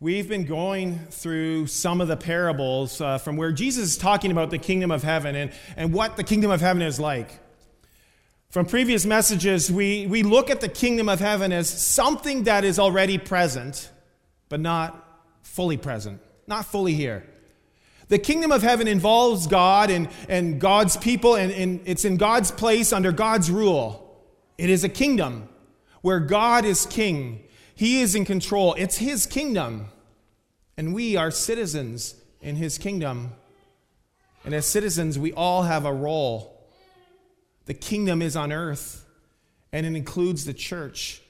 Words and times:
We've 0.00 0.28
been 0.28 0.44
going 0.44 0.96
through 1.10 1.66
some 1.66 2.00
of 2.00 2.06
the 2.06 2.16
parables 2.16 3.00
uh, 3.00 3.18
from 3.18 3.36
where 3.36 3.50
Jesus 3.50 3.90
is 3.90 3.98
talking 3.98 4.30
about 4.30 4.50
the 4.50 4.58
kingdom 4.58 4.92
of 4.92 5.02
heaven 5.02 5.34
and, 5.34 5.50
and 5.76 5.92
what 5.92 6.16
the 6.16 6.22
kingdom 6.22 6.52
of 6.52 6.60
heaven 6.60 6.82
is 6.82 7.00
like. 7.00 7.28
From 8.48 8.64
previous 8.64 9.04
messages, 9.04 9.72
we, 9.72 10.06
we 10.06 10.22
look 10.22 10.50
at 10.50 10.60
the 10.60 10.68
kingdom 10.68 11.08
of 11.08 11.18
heaven 11.18 11.50
as 11.50 11.68
something 11.68 12.44
that 12.44 12.62
is 12.62 12.78
already 12.78 13.18
present, 13.18 13.90
but 14.48 14.60
not 14.60 15.04
fully 15.42 15.76
present, 15.76 16.20
not 16.46 16.64
fully 16.64 16.94
here. 16.94 17.26
The 18.06 18.20
kingdom 18.20 18.52
of 18.52 18.62
heaven 18.62 18.86
involves 18.86 19.48
God 19.48 19.90
and, 19.90 20.08
and 20.28 20.60
God's 20.60 20.96
people, 20.96 21.34
and, 21.34 21.50
and 21.50 21.80
it's 21.86 22.04
in 22.04 22.18
God's 22.18 22.52
place 22.52 22.92
under 22.92 23.10
God's 23.10 23.50
rule. 23.50 24.22
It 24.58 24.70
is 24.70 24.84
a 24.84 24.88
kingdom 24.88 25.48
where 26.02 26.20
God 26.20 26.64
is 26.64 26.86
king 26.86 27.47
he 27.78 28.00
is 28.00 28.16
in 28.16 28.24
control. 28.24 28.74
It's 28.74 28.96
His 28.96 29.24
kingdom. 29.24 29.86
And 30.76 30.92
we 30.92 31.14
are 31.14 31.30
citizens 31.30 32.16
in 32.40 32.56
His 32.56 32.76
kingdom. 32.76 33.34
And 34.44 34.52
as 34.52 34.66
citizens, 34.66 35.16
we 35.16 35.32
all 35.32 35.62
have 35.62 35.84
a 35.84 35.92
role. 35.92 36.60
The 37.66 37.74
kingdom 37.74 38.20
is 38.20 38.34
on 38.34 38.50
earth, 38.50 39.06
and 39.72 39.86
it 39.86 39.94
includes 39.94 40.44
the 40.44 40.54
church. 40.54 41.22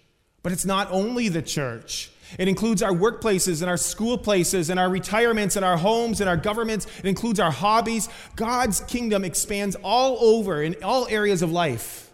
But 0.42 0.52
it's 0.52 0.64
not 0.64 0.90
only 0.90 1.28
the 1.28 1.42
church. 1.42 2.10
It 2.38 2.48
includes 2.48 2.82
our 2.82 2.92
workplaces 2.92 3.60
and 3.60 3.68
our 3.68 3.76
school 3.76 4.16
places 4.16 4.70
and 4.70 4.80
our 4.80 4.88
retirements 4.88 5.54
and 5.54 5.66
our 5.66 5.76
homes 5.76 6.22
and 6.22 6.30
our 6.30 6.38
governments. 6.38 6.86
It 7.00 7.04
includes 7.04 7.40
our 7.40 7.50
hobbies. 7.50 8.08
God's 8.36 8.80
kingdom 8.80 9.22
expands 9.22 9.76
all 9.84 10.16
over 10.18 10.62
in 10.62 10.76
all 10.82 11.06
areas 11.08 11.42
of 11.42 11.52
life. 11.52 12.10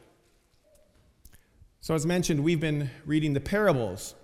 So, 1.80 1.94
as 1.94 2.04
mentioned, 2.04 2.42
we've 2.42 2.58
been 2.58 2.90
reading 3.06 3.34
the 3.34 3.40
parables. 3.40 4.16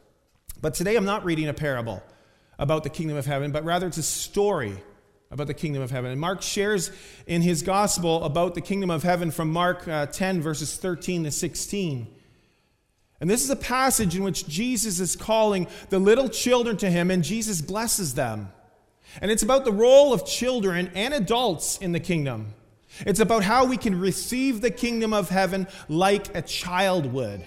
But 0.60 0.74
today 0.74 0.96
I'm 0.96 1.04
not 1.04 1.24
reading 1.24 1.48
a 1.48 1.54
parable 1.54 2.02
about 2.58 2.84
the 2.84 2.90
kingdom 2.90 3.16
of 3.16 3.24
heaven, 3.24 3.50
but 3.50 3.64
rather 3.64 3.86
it's 3.86 3.96
a 3.96 4.02
story 4.02 4.76
about 5.30 5.46
the 5.46 5.54
kingdom 5.54 5.82
of 5.82 5.90
heaven. 5.90 6.10
And 6.10 6.20
Mark 6.20 6.42
shares 6.42 6.90
in 7.26 7.40
his 7.40 7.62
gospel 7.62 8.24
about 8.24 8.54
the 8.54 8.60
kingdom 8.60 8.90
of 8.90 9.02
heaven 9.02 9.30
from 9.30 9.50
Mark 9.50 9.86
uh, 9.88 10.06
10, 10.06 10.42
verses 10.42 10.76
13 10.76 11.24
to 11.24 11.30
16. 11.30 12.08
And 13.20 13.30
this 13.30 13.44
is 13.44 13.50
a 13.50 13.56
passage 13.56 14.16
in 14.16 14.22
which 14.22 14.46
Jesus 14.48 14.98
is 14.98 15.16
calling 15.16 15.66
the 15.88 15.98
little 15.98 16.28
children 16.28 16.76
to 16.78 16.90
him, 16.90 17.10
and 17.10 17.22
Jesus 17.22 17.60
blesses 17.60 18.14
them. 18.14 18.52
And 19.20 19.30
it's 19.30 19.42
about 19.42 19.64
the 19.64 19.72
role 19.72 20.12
of 20.12 20.26
children 20.26 20.90
and 20.94 21.14
adults 21.14 21.78
in 21.78 21.92
the 21.92 22.00
kingdom. 22.00 22.54
It's 23.00 23.20
about 23.20 23.44
how 23.44 23.66
we 23.66 23.76
can 23.76 23.98
receive 23.98 24.60
the 24.60 24.70
kingdom 24.70 25.12
of 25.12 25.28
heaven 25.28 25.68
like 25.88 26.34
a 26.34 26.42
child 26.42 27.06
would. 27.12 27.46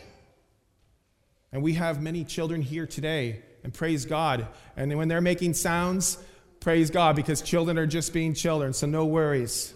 And 1.54 1.62
we 1.62 1.74
have 1.74 2.02
many 2.02 2.24
children 2.24 2.64
here 2.64 2.88
today, 2.88 3.44
and 3.64 3.72
praise 3.72 4.06
God. 4.06 4.48
And 4.76 4.98
when 4.98 5.08
they're 5.08 5.22
making 5.22 5.54
sounds, 5.54 6.18
praise 6.60 6.90
God, 6.90 7.16
because 7.16 7.44
children 7.44 7.78
are 7.78 7.86
just 7.86 8.12
being 8.12 8.34
children, 8.34 8.74
so 8.74 8.88
no 8.88 9.06
worries. 9.06 9.76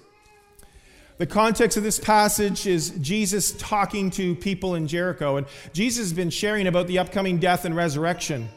The 1.19 1.27
context 1.27 1.77
of 1.77 1.83
this 1.83 1.99
passage 1.99 2.65
is 2.65 2.89
Jesus 2.99 3.51
talking 3.51 4.09
to 4.11 4.35
people 4.35 4.73
in 4.73 4.87
Jericho, 4.87 5.37
and 5.37 5.45
Jesus 5.71 6.07
has 6.07 6.13
been 6.13 6.31
sharing 6.31 6.65
about 6.65 6.87
the 6.87 6.97
upcoming 6.97 7.37
death 7.37 7.63
and 7.63 7.75
resurrection. 7.75 8.49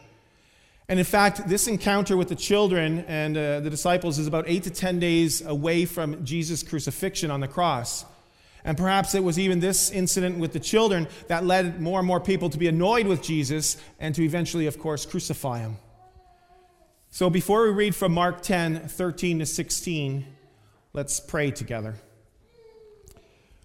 And 0.88 0.98
in 0.98 1.04
fact, 1.04 1.46
this 1.46 1.68
encounter 1.68 2.16
with 2.16 2.28
the 2.28 2.34
children 2.34 3.04
and 3.06 3.36
uh, 3.36 3.60
the 3.60 3.70
disciples 3.70 4.18
is 4.18 4.26
about 4.26 4.46
eight 4.48 4.62
to 4.62 4.70
ten 4.70 4.98
days 4.98 5.44
away 5.44 5.84
from 5.84 6.24
Jesus' 6.24 6.62
crucifixion 6.62 7.30
on 7.30 7.40
the 7.40 7.48
cross. 7.48 8.06
And 8.64 8.76
perhaps 8.76 9.14
it 9.14 9.24
was 9.24 9.38
even 9.38 9.60
this 9.60 9.90
incident 9.90 10.38
with 10.38 10.52
the 10.52 10.60
children 10.60 11.08
that 11.28 11.44
led 11.44 11.80
more 11.80 11.98
and 11.98 12.06
more 12.06 12.20
people 12.20 12.50
to 12.50 12.58
be 12.58 12.68
annoyed 12.68 13.06
with 13.06 13.22
Jesus 13.22 13.76
and 13.98 14.14
to 14.14 14.22
eventually, 14.22 14.66
of 14.66 14.78
course, 14.78 15.06
crucify 15.06 15.60
him. 15.60 15.76
So 17.10 17.30
before 17.30 17.64
we 17.64 17.70
read 17.70 17.94
from 17.94 18.12
Mark 18.12 18.40
10 18.42 18.88
13 18.88 19.40
to 19.40 19.46
16, 19.46 20.26
let's 20.92 21.18
pray 21.18 21.50
together. 21.50 21.96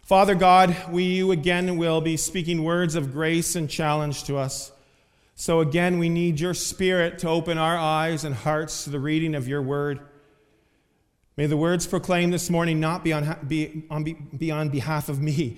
Father 0.03 0.35
God, 0.35 0.75
we 0.91 1.03
you 1.03 1.31
again 1.31 1.77
will 1.77 2.00
be 2.00 2.16
speaking 2.17 2.63
words 2.63 2.95
of 2.95 3.12
grace 3.12 3.56
and 3.56 3.69
challenge 3.69 4.23
to 4.25 4.38
us. 4.38 4.72
So 5.35 5.59
again, 5.59 6.00
we 6.00 6.09
need 6.09 6.39
your 6.39 6.53
Spirit 6.53 7.19
to 7.19 7.29
open 7.29 7.57
our 7.57 7.77
eyes 7.77 8.23
and 8.23 8.33
hearts 8.33 8.85
to 8.85 8.89
the 8.89 9.00
reading 9.00 9.35
of 9.35 9.47
your 9.47 9.62
word. 9.62 10.00
May 11.38 11.47
the 11.47 11.57
words 11.57 11.85
proclaimed 11.85 12.34
this 12.34 12.50
morning 12.50 12.79
not 12.79 13.03
be 13.03 13.12
on, 13.12 13.38
be, 13.47 13.84
on, 13.90 14.03
be 14.38 14.51
on 14.51 14.69
behalf 14.69 15.09
of 15.09 15.22
me, 15.22 15.57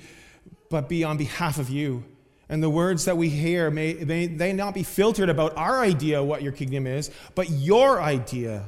but 0.69 0.89
be 0.89 1.03
on 1.03 1.17
behalf 1.17 1.59
of 1.59 1.69
you. 1.69 2.03
And 2.49 2.63
the 2.63 2.69
words 2.69 3.05
that 3.05 3.17
we 3.17 3.29
hear, 3.29 3.69
may, 3.69 3.93
may 3.93 4.27
they 4.27 4.53
not 4.53 4.73
be 4.73 4.83
filtered 4.83 5.29
about 5.29 5.55
our 5.57 5.81
idea 5.81 6.21
of 6.21 6.27
what 6.27 6.41
your 6.41 6.53
kingdom 6.53 6.87
is, 6.87 7.11
but 7.35 7.49
your 7.49 8.01
idea 8.01 8.65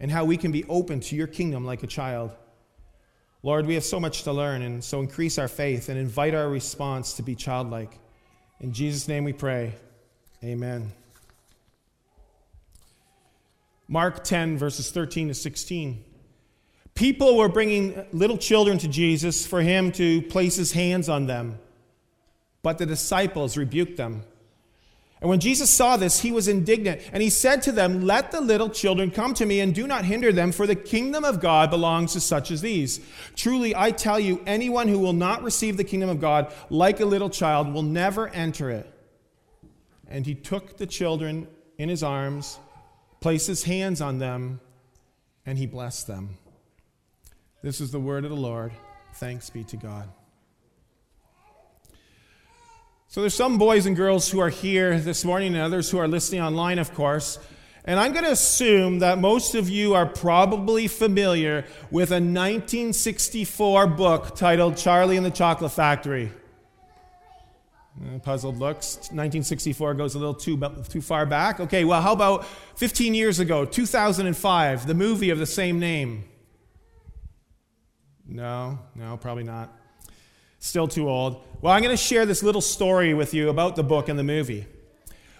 and 0.00 0.10
how 0.10 0.24
we 0.24 0.36
can 0.36 0.52
be 0.52 0.64
open 0.68 1.00
to 1.00 1.16
your 1.16 1.26
kingdom 1.26 1.64
like 1.64 1.82
a 1.82 1.86
child. 1.86 2.30
Lord, 3.42 3.66
we 3.66 3.74
have 3.74 3.84
so 3.84 4.00
much 4.00 4.22
to 4.22 4.32
learn, 4.32 4.62
and 4.62 4.82
so 4.82 5.00
increase 5.00 5.38
our 5.38 5.48
faith 5.48 5.88
and 5.88 5.98
invite 5.98 6.34
our 6.34 6.48
response 6.48 7.14
to 7.14 7.22
be 7.22 7.34
childlike. 7.34 7.98
In 8.60 8.72
Jesus' 8.72 9.06
name 9.06 9.24
we 9.24 9.32
pray. 9.32 9.74
Amen. 10.42 10.92
Mark 13.86 14.22
10, 14.22 14.58
verses 14.58 14.90
13 14.90 15.28
to 15.28 15.34
16. 15.34 16.04
People 16.98 17.36
were 17.36 17.48
bringing 17.48 18.04
little 18.10 18.36
children 18.36 18.76
to 18.78 18.88
Jesus 18.88 19.46
for 19.46 19.62
him 19.62 19.92
to 19.92 20.20
place 20.22 20.56
his 20.56 20.72
hands 20.72 21.08
on 21.08 21.28
them, 21.28 21.60
but 22.60 22.78
the 22.78 22.86
disciples 22.86 23.56
rebuked 23.56 23.96
them. 23.96 24.24
And 25.20 25.30
when 25.30 25.38
Jesus 25.38 25.70
saw 25.70 25.96
this, 25.96 26.18
he 26.18 26.32
was 26.32 26.48
indignant, 26.48 27.00
and 27.12 27.22
he 27.22 27.30
said 27.30 27.62
to 27.62 27.70
them, 27.70 28.02
Let 28.02 28.32
the 28.32 28.40
little 28.40 28.68
children 28.68 29.12
come 29.12 29.32
to 29.34 29.46
me, 29.46 29.60
and 29.60 29.72
do 29.72 29.86
not 29.86 30.06
hinder 30.06 30.32
them, 30.32 30.50
for 30.50 30.66
the 30.66 30.74
kingdom 30.74 31.22
of 31.22 31.38
God 31.38 31.70
belongs 31.70 32.14
to 32.14 32.20
such 32.20 32.50
as 32.50 32.62
these. 32.62 32.98
Truly, 33.36 33.76
I 33.76 33.92
tell 33.92 34.18
you, 34.18 34.42
anyone 34.44 34.88
who 34.88 34.98
will 34.98 35.12
not 35.12 35.44
receive 35.44 35.76
the 35.76 35.84
kingdom 35.84 36.10
of 36.10 36.20
God 36.20 36.52
like 36.68 36.98
a 36.98 37.06
little 37.06 37.30
child 37.30 37.72
will 37.72 37.84
never 37.84 38.26
enter 38.26 38.70
it. 38.70 38.92
And 40.08 40.26
he 40.26 40.34
took 40.34 40.78
the 40.78 40.86
children 40.86 41.46
in 41.78 41.88
his 41.88 42.02
arms, 42.02 42.58
placed 43.20 43.46
his 43.46 43.62
hands 43.62 44.00
on 44.00 44.18
them, 44.18 44.58
and 45.46 45.58
he 45.58 45.66
blessed 45.66 46.08
them. 46.08 46.38
This 47.60 47.80
is 47.80 47.90
the 47.90 47.98
word 47.98 48.24
of 48.24 48.30
the 48.30 48.36
Lord. 48.36 48.72
Thanks 49.14 49.50
be 49.50 49.64
to 49.64 49.76
God. 49.76 50.08
So 53.08 53.20
there's 53.20 53.34
some 53.34 53.58
boys 53.58 53.86
and 53.86 53.96
girls 53.96 54.30
who 54.30 54.38
are 54.38 54.48
here 54.48 55.00
this 55.00 55.24
morning 55.24 55.54
and 55.54 55.62
others 55.62 55.90
who 55.90 55.98
are 55.98 56.06
listening 56.06 56.40
online, 56.40 56.78
of 56.78 56.94
course. 56.94 57.38
And 57.84 57.98
I'm 57.98 58.12
going 58.12 58.26
to 58.26 58.30
assume 58.30 59.00
that 59.00 59.18
most 59.18 59.54
of 59.54 59.68
you 59.68 59.94
are 59.94 60.06
probably 60.06 60.86
familiar 60.86 61.64
with 61.90 62.10
a 62.10 62.20
1964 62.20 63.86
book 63.88 64.36
titled 64.36 64.76
Charlie 64.76 65.16
and 65.16 65.26
the 65.26 65.30
Chocolate 65.30 65.72
Factory. 65.72 66.30
Uh, 68.00 68.18
puzzled 68.20 68.58
looks. 68.58 68.96
1964 68.96 69.94
goes 69.94 70.14
a 70.14 70.18
little 70.18 70.34
too, 70.34 70.60
too 70.88 71.00
far 71.00 71.26
back. 71.26 71.58
Okay, 71.58 71.84
well, 71.84 72.02
how 72.02 72.12
about 72.12 72.46
15 72.76 73.14
years 73.14 73.40
ago, 73.40 73.64
2005, 73.64 74.86
the 74.86 74.94
movie 74.94 75.30
of 75.30 75.38
the 75.38 75.46
same 75.46 75.80
name? 75.80 76.24
No, 78.28 78.78
no, 78.94 79.16
probably 79.16 79.44
not. 79.44 79.74
Still 80.58 80.86
too 80.86 81.08
old. 81.08 81.42
Well, 81.62 81.72
I'm 81.72 81.82
going 81.82 81.96
to 81.96 82.02
share 82.02 82.26
this 82.26 82.42
little 82.42 82.60
story 82.60 83.14
with 83.14 83.32
you 83.32 83.48
about 83.48 83.74
the 83.74 83.82
book 83.82 84.08
and 84.08 84.18
the 84.18 84.24
movie. 84.24 84.66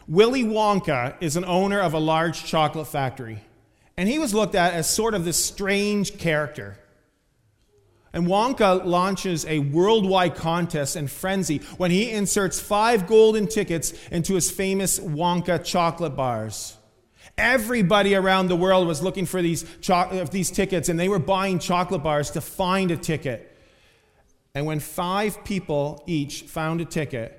Willy 0.06 0.42
Wonka 0.42 1.14
is 1.20 1.36
an 1.36 1.44
owner 1.44 1.80
of 1.80 1.92
a 1.92 1.98
large 1.98 2.46
chocolate 2.46 2.86
factory, 2.86 3.40
and 3.98 4.08
he 4.08 4.18
was 4.18 4.32
looked 4.32 4.54
at 4.54 4.72
as 4.72 4.88
sort 4.88 5.12
of 5.12 5.26
this 5.26 5.44
strange 5.44 6.16
character. 6.16 6.78
And 8.14 8.26
Wonka 8.26 8.86
launches 8.86 9.44
a 9.44 9.58
worldwide 9.58 10.34
contest 10.34 10.96
and 10.96 11.10
frenzy 11.10 11.58
when 11.76 11.90
he 11.90 12.10
inserts 12.10 12.58
five 12.58 13.06
golden 13.06 13.46
tickets 13.46 13.92
into 14.10 14.34
his 14.34 14.50
famous 14.50 14.98
Wonka 14.98 15.62
chocolate 15.62 16.16
bars. 16.16 16.77
Everybody 17.36 18.14
around 18.14 18.48
the 18.48 18.56
world 18.56 18.86
was 18.86 19.02
looking 19.02 19.26
for 19.26 19.42
these, 19.42 19.64
cho- 19.80 19.94
uh, 19.94 20.24
these 20.24 20.50
tickets, 20.50 20.88
and 20.88 20.98
they 20.98 21.08
were 21.08 21.18
buying 21.18 21.58
chocolate 21.58 22.02
bars 22.02 22.30
to 22.32 22.40
find 22.40 22.90
a 22.90 22.96
ticket. 22.96 23.56
And 24.54 24.66
when 24.66 24.80
five 24.80 25.44
people 25.44 26.02
each 26.06 26.42
found 26.42 26.80
a 26.80 26.84
ticket, 26.84 27.34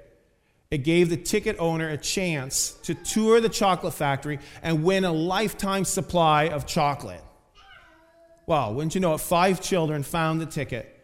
it 0.72 0.80
gave 0.80 1.10
the 1.10 1.18
ticket 1.18 1.56
owner 1.60 1.90
a 1.90 1.98
chance 1.98 2.74
to 2.84 2.94
tour 2.94 3.42
the 3.42 3.50
chocolate 3.50 3.96
factory 3.96 4.40
and 4.62 4.84
win 4.84 5.04
a 5.04 5.12
lifetime 5.12 5.84
supply 5.84 6.50
of 6.50 6.68
chocolate. 6.68 7.24
Well, 8.46 8.74
wouldn't 8.74 8.96
you 8.96 9.02
know 9.02 9.16
it? 9.16 9.19
Five 9.19 9.62
children 9.62 10.04
found 10.04 10.40
the 10.40 10.46
ticket, 10.46 10.96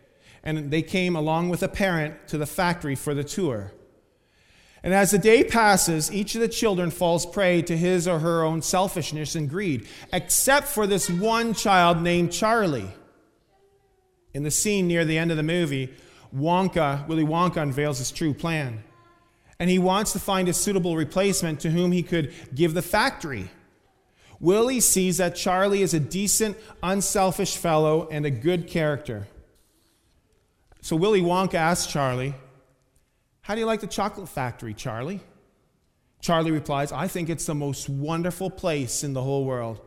and 0.44 0.72
they 0.72 0.82
came 0.82 1.16
along 1.16 1.50
with 1.50 1.64
a 1.64 1.68
parent 1.68 2.28
to 2.28 2.38
the 2.38 2.46
factory 2.46 2.96
for 2.96 3.14
the 3.14 3.24
tour. 3.24 3.72
And 4.86 4.94
as 4.94 5.10
the 5.10 5.18
day 5.18 5.44
passes, 5.44 6.12
each 6.12 6.36
of 6.36 6.42
the 6.42 6.48
children 6.48 6.92
falls 6.92 7.26
prey 7.26 7.64
to 7.64 7.76
his 7.76 8.08
or 8.08 8.20
her 8.20 8.44
own 8.44 8.62
selfishness 8.62 9.34
and 9.34 9.50
greed, 9.50 9.88
except 10.14 10.68
for 10.68 10.86
this 10.86 11.10
one 11.10 11.56
child 11.56 12.04
named 12.04 12.32
Charlie. 12.32 12.92
In 14.36 14.44
the 14.44 14.52
scene 14.52 14.88
near 14.88 15.04
the 15.04 15.18
end 15.18 15.32
of 15.32 15.38
the 15.38 15.44
movie, 15.44 15.92
Wonka, 16.32 17.08
Willy 17.08 17.24
Wonka 17.24 17.64
unveils 17.64 17.98
his 17.98 18.12
true 18.12 18.36
plan. 18.36 18.84
And 19.60 19.72
he 19.72 19.80
wants 19.80 20.14
to 20.14 20.20
find 20.20 20.48
a 20.48 20.54
suitable 20.54 20.96
replacement 20.96 21.62
to 21.62 21.72
whom 21.72 21.92
he 21.92 22.04
could 22.04 22.32
give 22.54 22.76
the 22.76 22.84
factory. 22.84 23.50
Willy 24.40 24.80
sees 24.80 25.18
that 25.18 25.36
Charlie 25.36 25.82
is 25.82 25.96
a 25.96 26.00
decent, 26.00 26.58
unselfish 26.84 27.58
fellow 27.58 28.08
and 28.12 28.24
a 28.24 28.30
good 28.30 28.68
character. 28.68 29.26
So 30.82 30.96
Willy 30.96 31.22
Wonka 31.22 31.56
asks 31.56 31.92
Charlie, 31.92 32.36
How 33.46 33.54
do 33.54 33.60
you 33.60 33.68
like 33.68 33.82
the 33.82 33.86
chocolate 33.86 34.28
factory, 34.28 34.74
Charlie? 34.74 35.20
Charlie 36.20 36.50
replies, 36.50 36.92
I 36.92 37.08
think 37.08 37.30
it's 37.30 37.46
the 37.46 37.54
most 37.54 37.88
wonderful 37.88 38.50
place 38.50 39.04
in 39.04 39.14
the 39.14 39.22
whole 39.22 39.46
world. 39.46 39.82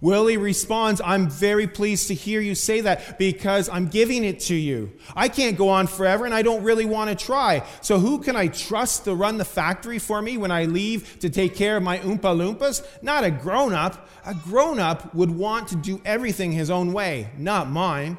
Willy 0.00 0.36
responds, 0.36 1.00
I'm 1.04 1.28
very 1.28 1.66
pleased 1.66 2.06
to 2.06 2.14
hear 2.14 2.40
you 2.40 2.54
say 2.54 2.82
that 2.82 3.18
because 3.18 3.68
I'm 3.68 3.88
giving 3.88 4.22
it 4.22 4.38
to 4.42 4.54
you. 4.54 4.92
I 5.16 5.28
can't 5.28 5.58
go 5.58 5.70
on 5.70 5.88
forever 5.88 6.24
and 6.24 6.32
I 6.32 6.42
don't 6.42 6.62
really 6.62 6.84
want 6.84 7.10
to 7.10 7.16
try. 7.16 7.66
So 7.80 7.98
who 7.98 8.20
can 8.20 8.36
I 8.36 8.46
trust 8.46 9.06
to 9.06 9.14
run 9.16 9.38
the 9.38 9.44
factory 9.44 9.98
for 9.98 10.22
me 10.22 10.36
when 10.36 10.52
I 10.52 10.66
leave 10.66 11.18
to 11.18 11.30
take 11.30 11.56
care 11.56 11.76
of 11.76 11.82
my 11.82 11.98
Oompa 11.98 12.20
Loompas? 12.20 12.86
Not 13.02 13.24
a 13.24 13.32
grown 13.32 13.72
up. 13.72 14.08
A 14.24 14.34
grown 14.34 14.78
up 14.78 15.12
would 15.16 15.32
want 15.32 15.66
to 15.70 15.76
do 15.76 16.00
everything 16.04 16.52
his 16.52 16.70
own 16.70 16.92
way, 16.92 17.28
not 17.36 17.68
mine. 17.68 18.18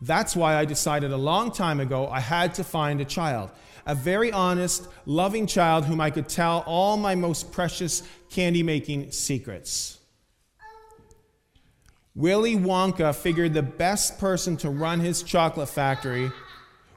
That's 0.00 0.34
why 0.34 0.56
I 0.56 0.64
decided 0.64 1.12
a 1.12 1.16
long 1.16 1.52
time 1.52 1.78
ago 1.78 2.08
I 2.08 2.18
had 2.18 2.54
to 2.54 2.64
find 2.64 3.00
a 3.00 3.04
child. 3.04 3.50
A 3.88 3.94
very 3.94 4.30
honest, 4.30 4.86
loving 5.06 5.46
child 5.46 5.86
whom 5.86 5.98
I 5.98 6.10
could 6.10 6.28
tell 6.28 6.62
all 6.66 6.98
my 6.98 7.14
most 7.14 7.50
precious 7.50 8.02
candy 8.28 8.62
making 8.62 9.12
secrets. 9.12 9.98
Willy 12.14 12.54
Wonka 12.54 13.14
figured 13.14 13.54
the 13.54 13.62
best 13.62 14.18
person 14.18 14.58
to 14.58 14.68
run 14.68 15.00
his 15.00 15.22
chocolate 15.22 15.70
factory 15.70 16.30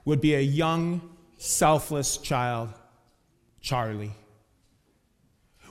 would 0.03 0.19
be 0.19 0.35
a 0.35 0.41
young, 0.41 1.01
selfless 1.37 2.17
child, 2.17 2.69
Charlie. 3.61 4.11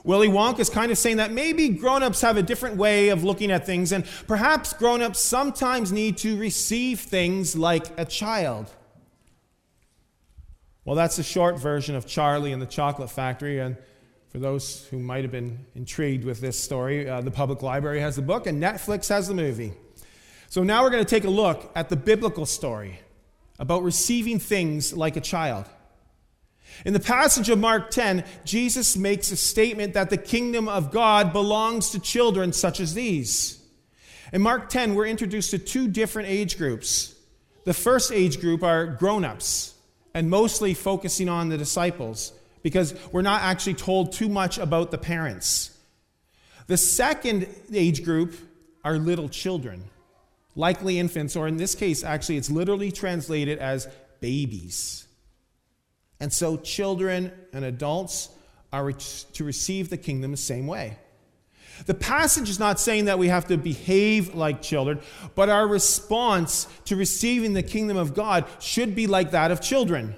Willy 0.03 0.27
Wonka 0.27 0.61
is 0.61 0.71
kind 0.71 0.91
of 0.91 0.97
saying 0.97 1.17
that 1.17 1.31
maybe 1.31 1.69
grown 1.69 2.01
ups 2.01 2.21
have 2.21 2.37
a 2.37 2.41
different 2.41 2.77
way 2.77 3.09
of 3.09 3.23
looking 3.23 3.51
at 3.51 3.63
things, 3.63 3.91
and 3.91 4.05
perhaps 4.25 4.73
grown 4.73 5.03
ups 5.03 5.19
sometimes 5.19 5.91
need 5.91 6.17
to 6.17 6.35
receive 6.37 6.99
things 6.99 7.55
like 7.55 7.85
a 7.99 8.05
child. 8.05 8.71
Well, 10.83 10.95
that's 10.95 11.19
a 11.19 11.23
short 11.23 11.59
version 11.59 11.95
of 11.95 12.07
Charlie 12.07 12.51
and 12.51 12.61
the 12.61 12.65
Chocolate 12.65 13.11
Factory, 13.11 13.59
and 13.59 13.77
for 14.29 14.39
those 14.39 14.87
who 14.87 14.97
might 14.97 15.23
have 15.23 15.31
been 15.31 15.65
intrigued 15.75 16.25
with 16.25 16.41
this 16.41 16.57
story, 16.57 17.07
uh, 17.07 17.21
the 17.21 17.29
public 17.29 17.61
library 17.61 17.99
has 17.99 18.15
the 18.15 18.23
book 18.23 18.47
and 18.47 18.61
Netflix 18.61 19.09
has 19.09 19.27
the 19.27 19.35
movie. 19.35 19.73
So 20.49 20.63
now 20.63 20.81
we're 20.81 20.89
going 20.89 21.05
to 21.05 21.09
take 21.09 21.25
a 21.25 21.29
look 21.29 21.69
at 21.75 21.89
the 21.89 21.95
biblical 21.95 22.47
story 22.47 22.99
about 23.59 23.83
receiving 23.83 24.39
things 24.39 24.91
like 24.91 25.15
a 25.17 25.21
child. 25.21 25.65
In 26.83 26.93
the 26.93 26.99
passage 26.99 27.49
of 27.49 27.59
Mark 27.59 27.91
10, 27.91 28.25
Jesus 28.43 28.97
makes 28.97 29.31
a 29.31 29.37
statement 29.37 29.93
that 29.93 30.09
the 30.09 30.17
kingdom 30.17 30.67
of 30.67 30.91
God 30.91 31.31
belongs 31.31 31.91
to 31.91 31.99
children 31.99 32.53
such 32.53 32.79
as 32.79 32.95
these. 32.95 33.61
In 34.33 34.41
Mark 34.41 34.69
10, 34.69 34.95
we're 34.95 35.05
introduced 35.05 35.51
to 35.51 35.59
two 35.59 35.87
different 35.87 36.29
age 36.29 36.57
groups. 36.57 37.13
The 37.65 37.73
first 37.73 38.11
age 38.11 38.39
group 38.41 38.63
are 38.63 38.87
grown 38.87 39.25
ups, 39.25 39.75
and 40.13 40.29
mostly 40.29 40.73
focusing 40.73 41.29
on 41.29 41.49
the 41.49 41.57
disciples 41.57 42.33
because 42.63 42.93
we're 43.11 43.21
not 43.21 43.41
actually 43.41 43.73
told 43.73 44.11
too 44.11 44.29
much 44.29 44.57
about 44.57 44.91
the 44.91 44.97
parents. 44.97 45.77
The 46.67 46.77
second 46.77 47.47
age 47.73 48.03
group 48.03 48.35
are 48.83 48.97
little 48.97 49.29
children, 49.29 49.83
likely 50.55 50.99
infants, 50.99 51.35
or 51.35 51.47
in 51.47 51.57
this 51.57 51.75
case, 51.75 52.03
actually, 52.03 52.37
it's 52.37 52.49
literally 52.49 52.91
translated 52.91 53.59
as 53.59 53.87
babies. 54.19 55.07
And 56.19 56.31
so, 56.31 56.57
children 56.57 57.31
and 57.51 57.65
adults 57.65 58.29
are 58.71 58.91
to 58.91 59.43
receive 59.43 59.89
the 59.89 59.97
kingdom 59.97 60.31
the 60.31 60.37
same 60.37 60.67
way. 60.67 60.97
The 61.85 61.93
passage 61.93 62.49
is 62.49 62.59
not 62.59 62.79
saying 62.79 63.05
that 63.05 63.19
we 63.19 63.27
have 63.27 63.47
to 63.47 63.57
behave 63.57 64.35
like 64.35 64.61
children, 64.61 64.99
but 65.35 65.49
our 65.49 65.67
response 65.67 66.67
to 66.85 66.95
receiving 66.95 67.53
the 67.53 67.63
kingdom 67.63 67.97
of 67.97 68.13
God 68.13 68.45
should 68.59 68.95
be 68.95 69.07
like 69.07 69.31
that 69.31 69.51
of 69.51 69.61
children. 69.61 70.15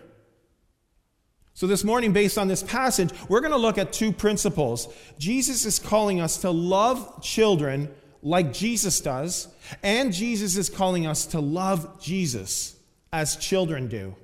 So, 1.55 1.67
this 1.67 1.83
morning, 1.83 2.13
based 2.13 2.37
on 2.37 2.47
this 2.47 2.63
passage, 2.63 3.11
we're 3.29 3.39
going 3.39 3.51
to 3.51 3.57
look 3.57 3.77
at 3.77 3.93
two 3.93 4.11
principles. 4.11 4.91
Jesus 5.19 5.65
is 5.65 5.77
calling 5.77 6.19
us 6.19 6.37
to 6.37 6.49
love 6.49 7.21
children 7.21 7.89
like 8.23 8.53
Jesus 8.53 8.99
does, 9.01 9.47
and 9.83 10.11
Jesus 10.11 10.57
is 10.57 10.69
calling 10.69 11.05
us 11.05 11.27
to 11.27 11.39
love 11.39 12.01
Jesus 12.01 12.75
as 13.11 13.35
children 13.35 13.87
do. 13.87 14.15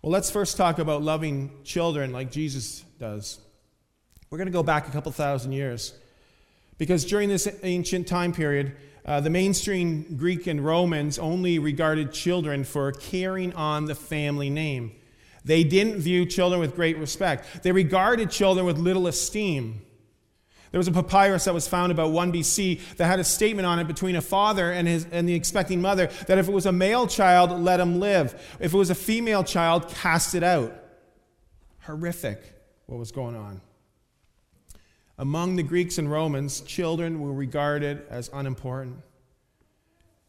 Well, 0.00 0.12
let's 0.12 0.30
first 0.30 0.56
talk 0.56 0.78
about 0.78 1.02
loving 1.02 1.50
children 1.64 2.12
like 2.12 2.30
Jesus 2.30 2.82
does. 2.98 3.38
We're 4.30 4.38
going 4.38 4.46
to 4.46 4.52
go 4.52 4.62
back 4.62 4.88
a 4.88 4.90
couple 4.90 5.12
thousand 5.12 5.52
years 5.52 5.94
because 6.78 7.04
during 7.04 7.28
this 7.28 7.48
ancient 7.62 8.06
time 8.06 8.32
period, 8.32 8.76
uh, 9.04 9.20
the 9.20 9.30
mainstream 9.30 10.16
Greek 10.16 10.48
and 10.48 10.64
Romans 10.64 11.18
only 11.18 11.58
regarded 11.58 12.12
children 12.12 12.64
for 12.64 12.90
carrying 12.92 13.52
on 13.54 13.84
the 13.84 13.94
family 13.94 14.50
name. 14.50 14.92
They 15.44 15.62
didn't 15.62 16.00
view 16.00 16.26
children 16.26 16.60
with 16.60 16.74
great 16.74 16.98
respect. 16.98 17.62
They 17.62 17.70
regarded 17.70 18.32
children 18.32 18.66
with 18.66 18.78
little 18.78 19.06
esteem. 19.06 19.82
There 20.72 20.78
was 20.78 20.88
a 20.88 20.92
papyrus 20.92 21.44
that 21.44 21.54
was 21.54 21.68
found 21.68 21.92
about 21.92 22.10
1 22.10 22.32
BC 22.32 22.96
that 22.96 23.06
had 23.06 23.20
a 23.20 23.24
statement 23.24 23.64
on 23.64 23.78
it 23.78 23.86
between 23.86 24.16
a 24.16 24.20
father 24.20 24.72
and, 24.72 24.88
his, 24.88 25.06
and 25.12 25.28
the 25.28 25.34
expecting 25.34 25.80
mother 25.80 26.08
that 26.26 26.36
if 26.36 26.48
it 26.48 26.52
was 26.52 26.66
a 26.66 26.72
male 26.72 27.06
child, 27.06 27.52
let 27.52 27.78
him 27.78 28.00
live. 28.00 28.34
If 28.58 28.74
it 28.74 28.76
was 28.76 28.90
a 28.90 28.94
female 28.94 29.44
child, 29.44 29.88
cast 29.88 30.34
it 30.34 30.42
out. 30.42 30.76
Horrific 31.82 32.42
what 32.86 32.98
was 32.98 33.12
going 33.12 33.36
on. 33.36 33.60
Among 35.18 35.56
the 35.56 35.62
Greeks 35.62 35.98
and 35.98 36.10
Romans, 36.10 36.60
children 36.60 37.20
were 37.20 37.32
regarded 37.32 38.02
as 38.10 38.30
unimportant. 38.32 38.98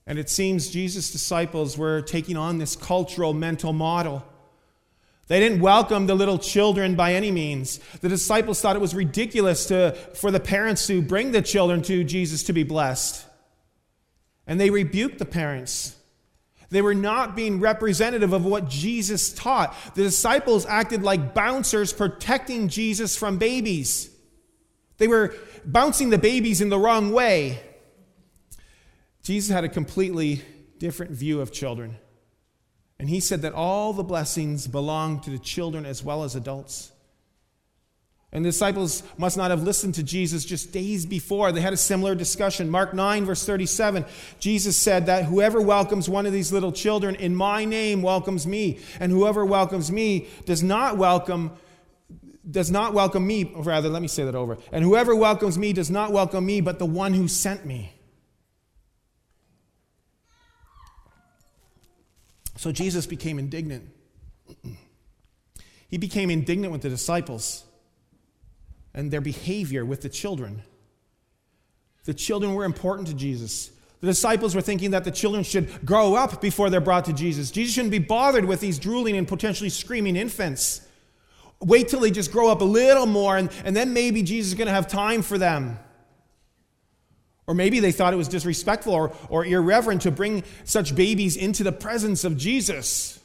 And 0.05 0.17
it 0.17 0.29
seems 0.29 0.69
Jesus' 0.69 1.11
disciples 1.11 1.77
were 1.77 2.01
taking 2.01 2.37
on 2.37 2.57
this 2.57 2.75
cultural 2.75 3.33
mental 3.33 3.73
model 3.73 4.25
they 5.27 5.41
didn't 5.41 5.59
welcome 5.59 6.07
the 6.07 6.15
little 6.15 6.37
children 6.37 6.95
by 6.95 7.13
any 7.13 7.31
means. 7.31 7.79
The 7.99 8.07
disciples 8.07 8.61
thought 8.61 8.77
it 8.77 8.81
was 8.81 8.95
ridiculous 8.95 9.65
to, 9.65 9.91
for 10.13 10.31
the 10.31 10.39
parents 10.39 10.87
to 10.87 11.01
bring 11.01 11.33
the 11.33 11.41
children 11.41 11.81
to 11.83 12.05
Jesus 12.05 12.43
to 12.43 12.53
be 12.53 12.63
blessed. 12.63 13.25
And 14.45 14.59
they 14.59 14.69
rebuked 14.69 15.19
the 15.19 15.25
parents. 15.25 15.95
They 16.69 16.81
were 16.81 16.95
not 16.95 17.35
being 17.35 17.59
representative 17.59 18.31
of 18.31 18.45
what 18.45 18.69
Jesus 18.69 19.33
taught. 19.33 19.75
The 19.95 20.03
disciples 20.03 20.65
acted 20.65 21.03
like 21.03 21.33
bouncers 21.33 21.91
protecting 21.91 22.69
Jesus 22.69 23.17
from 23.17 23.37
babies. 23.37 24.09
They 24.97 25.07
were 25.07 25.35
bouncing 25.65 26.09
the 26.09 26.17
babies 26.17 26.61
in 26.61 26.69
the 26.69 26.79
wrong 26.79 27.11
way. 27.11 27.61
Jesus 29.23 29.53
had 29.53 29.63
a 29.63 29.69
completely 29.69 30.41
different 30.79 31.11
view 31.11 31.41
of 31.41 31.51
children. 31.51 31.97
And 32.99 33.09
he 33.09 33.19
said 33.19 33.43
that 33.43 33.53
all 33.53 33.93
the 33.93 34.03
blessings 34.03 34.67
belong 34.67 35.19
to 35.21 35.29
the 35.29 35.37
children 35.37 35.85
as 35.85 36.03
well 36.03 36.23
as 36.23 36.35
adults. 36.35 36.91
And 38.31 38.43
the 38.43 38.49
disciples 38.49 39.03
must 39.17 39.37
not 39.37 39.51
have 39.51 39.63
listened 39.63 39.95
to 39.95 40.03
Jesus 40.03 40.43
just 40.43 40.73
days 40.73 41.05
before. 41.05 41.51
They 41.51 41.61
had 41.61 41.73
a 41.73 41.77
similar 41.77 42.13
discussion. 42.13 42.69
Mark 42.69 42.93
9, 42.93 43.25
verse 43.25 43.45
37, 43.45 44.05
Jesus 44.39 44.75
said 44.75 45.05
that 45.05 45.25
whoever 45.25 45.61
welcomes 45.61 46.09
one 46.09 46.25
of 46.25 46.33
these 46.33 46.51
little 46.51 46.73
children 46.73 47.15
in 47.15 47.35
my 47.35 47.63
name 47.63 48.01
welcomes 48.01 48.45
me, 48.45 48.79
and 48.99 49.11
whoever 49.11 49.45
welcomes 49.45 49.91
me 49.91 50.27
does 50.45 50.61
not 50.61 50.97
welcome 50.97 51.51
does 52.49 52.71
not 52.71 52.93
welcome 52.93 53.25
me, 53.25 53.51
rather, 53.55 53.89
let 53.89 54.01
me 54.01 54.07
say 54.07 54.23
that 54.23 54.35
over. 54.35 54.57
And 54.71 54.83
whoever 54.83 55.15
welcomes 55.15 55.57
me 55.57 55.73
does 55.73 55.91
not 55.91 56.11
welcome 56.11 56.45
me, 56.45 56.61
but 56.61 56.79
the 56.79 56.85
one 56.85 57.13
who 57.13 57.27
sent 57.27 57.65
me. 57.65 57.93
So 62.55 62.71
Jesus 62.71 63.05
became 63.05 63.37
indignant. 63.37 63.89
he 65.87 65.97
became 65.97 66.29
indignant 66.29 66.71
with 66.71 66.81
the 66.81 66.89
disciples 66.89 67.63
and 68.93 69.11
their 69.11 69.21
behavior 69.21 69.85
with 69.85 70.01
the 70.01 70.09
children. 70.09 70.63
The 72.05 72.13
children 72.13 72.55
were 72.55 72.65
important 72.65 73.07
to 73.09 73.13
Jesus. 73.13 73.71
The 73.99 74.07
disciples 74.07 74.55
were 74.55 74.61
thinking 74.61 74.91
that 74.91 75.03
the 75.03 75.11
children 75.11 75.43
should 75.43 75.85
grow 75.85 76.15
up 76.15 76.39
before 76.41 76.69
they're 76.69 76.81
brought 76.81 77.05
to 77.05 77.13
Jesus. 77.13 77.51
Jesus 77.51 77.73
shouldn't 77.73 77.91
be 77.91 77.99
bothered 77.99 78.45
with 78.45 78.59
these 78.59 78.79
drooling 78.79 79.17
and 79.17 79.27
potentially 79.27 79.69
screaming 79.69 80.15
infants. 80.15 80.86
Wait 81.59 81.87
till 81.89 81.99
they 81.99 82.11
just 82.11 82.31
grow 82.31 82.49
up 82.49 82.61
a 82.61 82.65
little 82.65 83.05
more, 83.05 83.35
and, 83.35 83.49
and 83.65 83.75
then 83.75 83.93
maybe 83.93 84.21
Jesus 84.21 84.49
is 84.49 84.55
going 84.55 84.67
to 84.67 84.73
have 84.73 84.87
time 84.87 85.21
for 85.21 85.37
them. 85.37 85.79
Or 87.47 87.53
maybe 87.53 87.79
they 87.79 87.91
thought 87.91 88.13
it 88.13 88.17
was 88.17 88.27
disrespectful 88.27 88.93
or, 88.93 89.13
or 89.29 89.45
irreverent 89.45 90.01
to 90.03 90.11
bring 90.11 90.43
such 90.65 90.95
babies 90.95 91.37
into 91.37 91.63
the 91.63 91.71
presence 91.71 92.23
of 92.25 92.37
Jesus. 92.37 93.19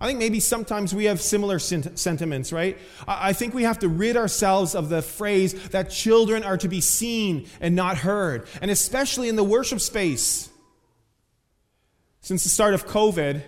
I 0.00 0.08
think 0.08 0.18
maybe 0.18 0.40
sometimes 0.40 0.94
we 0.94 1.04
have 1.04 1.20
similar 1.20 1.58
sentiments, 1.58 2.52
right? 2.52 2.76
I 3.06 3.32
think 3.32 3.54
we 3.54 3.62
have 3.62 3.78
to 3.78 3.88
rid 3.88 4.16
ourselves 4.16 4.74
of 4.74 4.88
the 4.88 5.00
phrase 5.00 5.54
that 5.70 5.88
children 5.88 6.42
are 6.42 6.58
to 6.58 6.68
be 6.68 6.80
seen 6.80 7.48
and 7.60 7.76
not 7.76 7.96
heard, 7.98 8.46
and 8.60 8.70
especially 8.70 9.28
in 9.28 9.36
the 9.36 9.44
worship 9.44 9.80
space. 9.80 10.50
Since 12.20 12.42
the 12.42 12.50
start 12.50 12.74
of 12.74 12.86
COVID, 12.86 13.42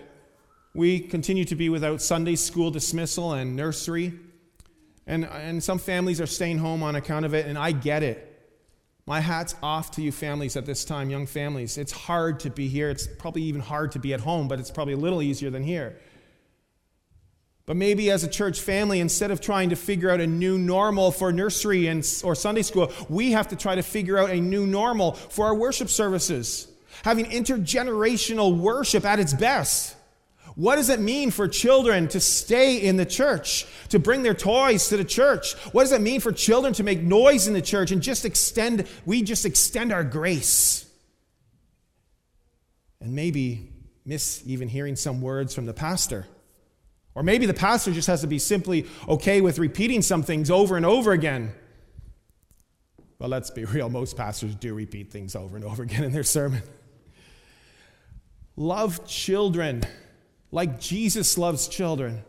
we 0.73 0.99
continue 0.99 1.45
to 1.45 1.55
be 1.55 1.69
without 1.69 2.01
Sunday 2.01 2.35
school 2.35 2.71
dismissal 2.71 3.33
and 3.33 3.55
nursery. 3.55 4.13
And, 5.05 5.25
and 5.25 5.63
some 5.63 5.79
families 5.79 6.19
are 6.19 6.27
staying 6.27 6.57
home 6.57 6.83
on 6.83 6.95
account 6.95 7.25
of 7.25 7.33
it, 7.33 7.45
and 7.45 7.57
I 7.57 7.71
get 7.71 8.03
it. 8.03 8.23
My 9.05 9.21
hat's 9.21 9.55
off 9.63 9.91
to 9.91 10.01
you 10.01 10.11
families 10.11 10.57
at 10.57 10.65
this 10.65 10.83
time, 10.83 11.09
young 11.09 11.27
families. 11.27 11.77
It's 11.77 11.93
hard 11.93 12.41
to 12.41 12.49
be 12.49 12.67
here. 12.67 12.89
It's 12.89 13.07
probably 13.07 13.43
even 13.43 13.61
hard 13.61 13.93
to 13.93 13.99
be 13.99 14.13
at 14.13 14.19
home, 14.19 14.49
but 14.49 14.59
it's 14.59 14.69
probably 14.69 14.95
a 14.95 14.97
little 14.97 15.21
easier 15.21 15.49
than 15.49 15.63
here. 15.63 15.97
But 17.65 17.77
maybe 17.77 18.11
as 18.11 18.25
a 18.25 18.27
church 18.27 18.59
family, 18.59 18.99
instead 18.99 19.31
of 19.31 19.39
trying 19.39 19.69
to 19.69 19.77
figure 19.77 20.09
out 20.09 20.19
a 20.19 20.27
new 20.27 20.57
normal 20.57 21.11
for 21.11 21.31
nursery 21.31 21.87
and, 21.87 22.05
or 22.23 22.35
Sunday 22.35 22.61
school, 22.61 22.91
we 23.07 23.31
have 23.31 23.47
to 23.49 23.55
try 23.55 23.75
to 23.75 23.83
figure 23.83 24.17
out 24.17 24.29
a 24.29 24.41
new 24.41 24.65
normal 24.65 25.13
for 25.13 25.45
our 25.45 25.55
worship 25.55 25.89
services, 25.89 26.67
having 27.03 27.25
intergenerational 27.25 28.57
worship 28.57 29.05
at 29.05 29.19
its 29.19 29.33
best. 29.33 29.95
What 30.57 30.77
does 30.77 30.89
it 30.89 30.99
mean 30.99 31.29
for 31.29 31.47
children 31.47 32.07
to 32.07 32.19
stay 32.19 32.77
in 32.77 32.97
the 32.97 33.05
church, 33.05 33.67
to 33.89 33.99
bring 33.99 34.23
their 34.23 34.33
toys 34.33 34.89
to 34.89 34.97
the 34.97 35.05
church? 35.05 35.53
What 35.71 35.83
does 35.83 35.91
it 35.91 36.01
mean 36.01 36.19
for 36.19 36.31
children 36.31 36.73
to 36.73 36.83
make 36.83 36.99
noise 36.99 37.45
in 37.45 37.53
the 37.53 37.61
church 37.61 37.91
and 37.91 38.01
just 38.01 38.25
extend, 38.25 38.87
we 39.05 39.21
just 39.21 39.45
extend 39.45 39.93
our 39.93 40.03
grace? 40.03 40.89
And 42.99 43.13
maybe 43.13 43.69
miss 44.03 44.41
even 44.47 44.67
hearing 44.67 44.95
some 44.95 45.21
words 45.21 45.53
from 45.53 45.67
the 45.67 45.75
pastor. 45.75 46.25
Or 47.13 47.21
maybe 47.21 47.45
the 47.45 47.53
pastor 47.53 47.91
just 47.91 48.07
has 48.07 48.21
to 48.21 48.27
be 48.27 48.39
simply 48.39 48.87
okay 49.07 49.41
with 49.41 49.59
repeating 49.59 50.01
some 50.01 50.23
things 50.23 50.49
over 50.49 50.75
and 50.75 50.87
over 50.87 51.11
again. 51.11 51.53
Well, 53.19 53.29
let's 53.29 53.51
be 53.51 53.63
real, 53.63 53.89
most 53.89 54.17
pastors 54.17 54.55
do 54.55 54.73
repeat 54.73 55.11
things 55.11 55.35
over 55.35 55.55
and 55.55 55.63
over 55.63 55.83
again 55.83 56.03
in 56.03 56.13
their 56.13 56.23
sermon. 56.23 56.63
Love 58.55 59.05
children 59.05 59.83
like 60.51 60.79
Jesus 60.79 61.37
loves 61.37 61.67
children. 61.67 62.23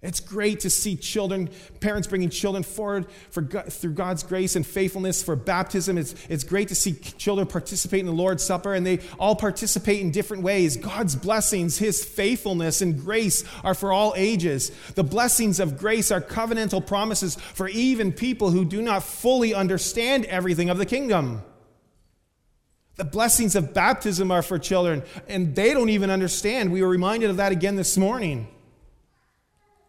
It's 0.00 0.20
great 0.20 0.60
to 0.60 0.70
see 0.70 0.94
children, 0.94 1.50
parents 1.80 2.06
bringing 2.06 2.30
children 2.30 2.62
forward 2.62 3.06
for 3.30 3.42
through 3.42 3.94
God's 3.94 4.22
grace 4.22 4.54
and 4.54 4.64
faithfulness 4.64 5.24
for 5.24 5.34
baptism. 5.34 5.98
It's, 5.98 6.14
it's 6.28 6.44
great 6.44 6.68
to 6.68 6.76
see 6.76 6.94
children 6.94 7.48
participate 7.48 7.98
in 7.98 8.06
the 8.06 8.12
Lord's 8.12 8.44
Supper, 8.44 8.74
and 8.74 8.86
they 8.86 9.00
all 9.18 9.34
participate 9.34 10.00
in 10.00 10.12
different 10.12 10.44
ways. 10.44 10.76
God's 10.76 11.16
blessings, 11.16 11.78
His 11.78 12.04
faithfulness, 12.04 12.80
and 12.80 12.96
grace 13.00 13.42
are 13.64 13.74
for 13.74 13.92
all 13.92 14.14
ages. 14.16 14.70
The 14.94 15.02
blessings 15.02 15.58
of 15.58 15.76
grace 15.76 16.12
are 16.12 16.20
covenantal 16.20 16.86
promises 16.86 17.34
for 17.34 17.68
even 17.68 18.12
people 18.12 18.50
who 18.50 18.64
do 18.64 18.80
not 18.80 19.02
fully 19.02 19.52
understand 19.52 20.26
everything 20.26 20.70
of 20.70 20.78
the 20.78 20.86
kingdom. 20.86 21.42
The 22.98 23.04
blessings 23.04 23.56
of 23.56 23.72
baptism 23.72 24.30
are 24.32 24.42
for 24.42 24.58
children, 24.58 25.04
and 25.28 25.54
they 25.54 25.72
don't 25.72 25.88
even 25.88 26.10
understand. 26.10 26.72
We 26.72 26.82
were 26.82 26.88
reminded 26.88 27.30
of 27.30 27.36
that 27.36 27.52
again 27.52 27.76
this 27.76 27.96
morning. 27.96 28.48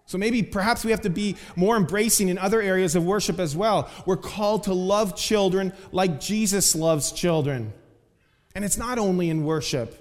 So 0.06 0.20
maybe 0.20 0.44
perhaps 0.44 0.86
we 0.86 0.92
have 0.92 1.02
to 1.02 1.10
be 1.10 1.36
more 1.56 1.76
embracing 1.76 2.30
in 2.30 2.38
other 2.38 2.62
areas 2.62 2.96
of 2.96 3.04
worship 3.04 3.40
as 3.40 3.56
well. 3.56 3.90
We're 4.06 4.18
called 4.18 4.64
to 4.64 4.74
love 4.74 5.16
children 5.16 5.74
like 5.92 6.20
Jesus 6.20 6.76
loves 6.76 7.12
children. 7.12 7.74
And 8.56 8.64
it's 8.64 8.78
not 8.78 9.00
only 9.00 9.30
in 9.30 9.44
worship, 9.44 9.96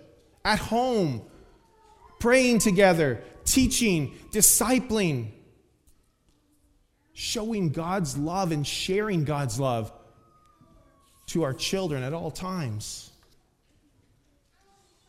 at 0.44 0.58
home, 0.58 1.22
praying 2.20 2.58
together, 2.58 3.22
teaching, 3.44 4.14
discipling, 4.32 5.28
showing 7.14 7.70
God's 7.70 8.18
love 8.18 8.52
and 8.52 8.66
sharing 8.66 9.24
God's 9.24 9.58
love 9.58 9.92
to 11.28 11.42
our 11.44 11.54
children 11.54 12.02
at 12.02 12.12
all 12.12 12.30
times. 12.30 13.10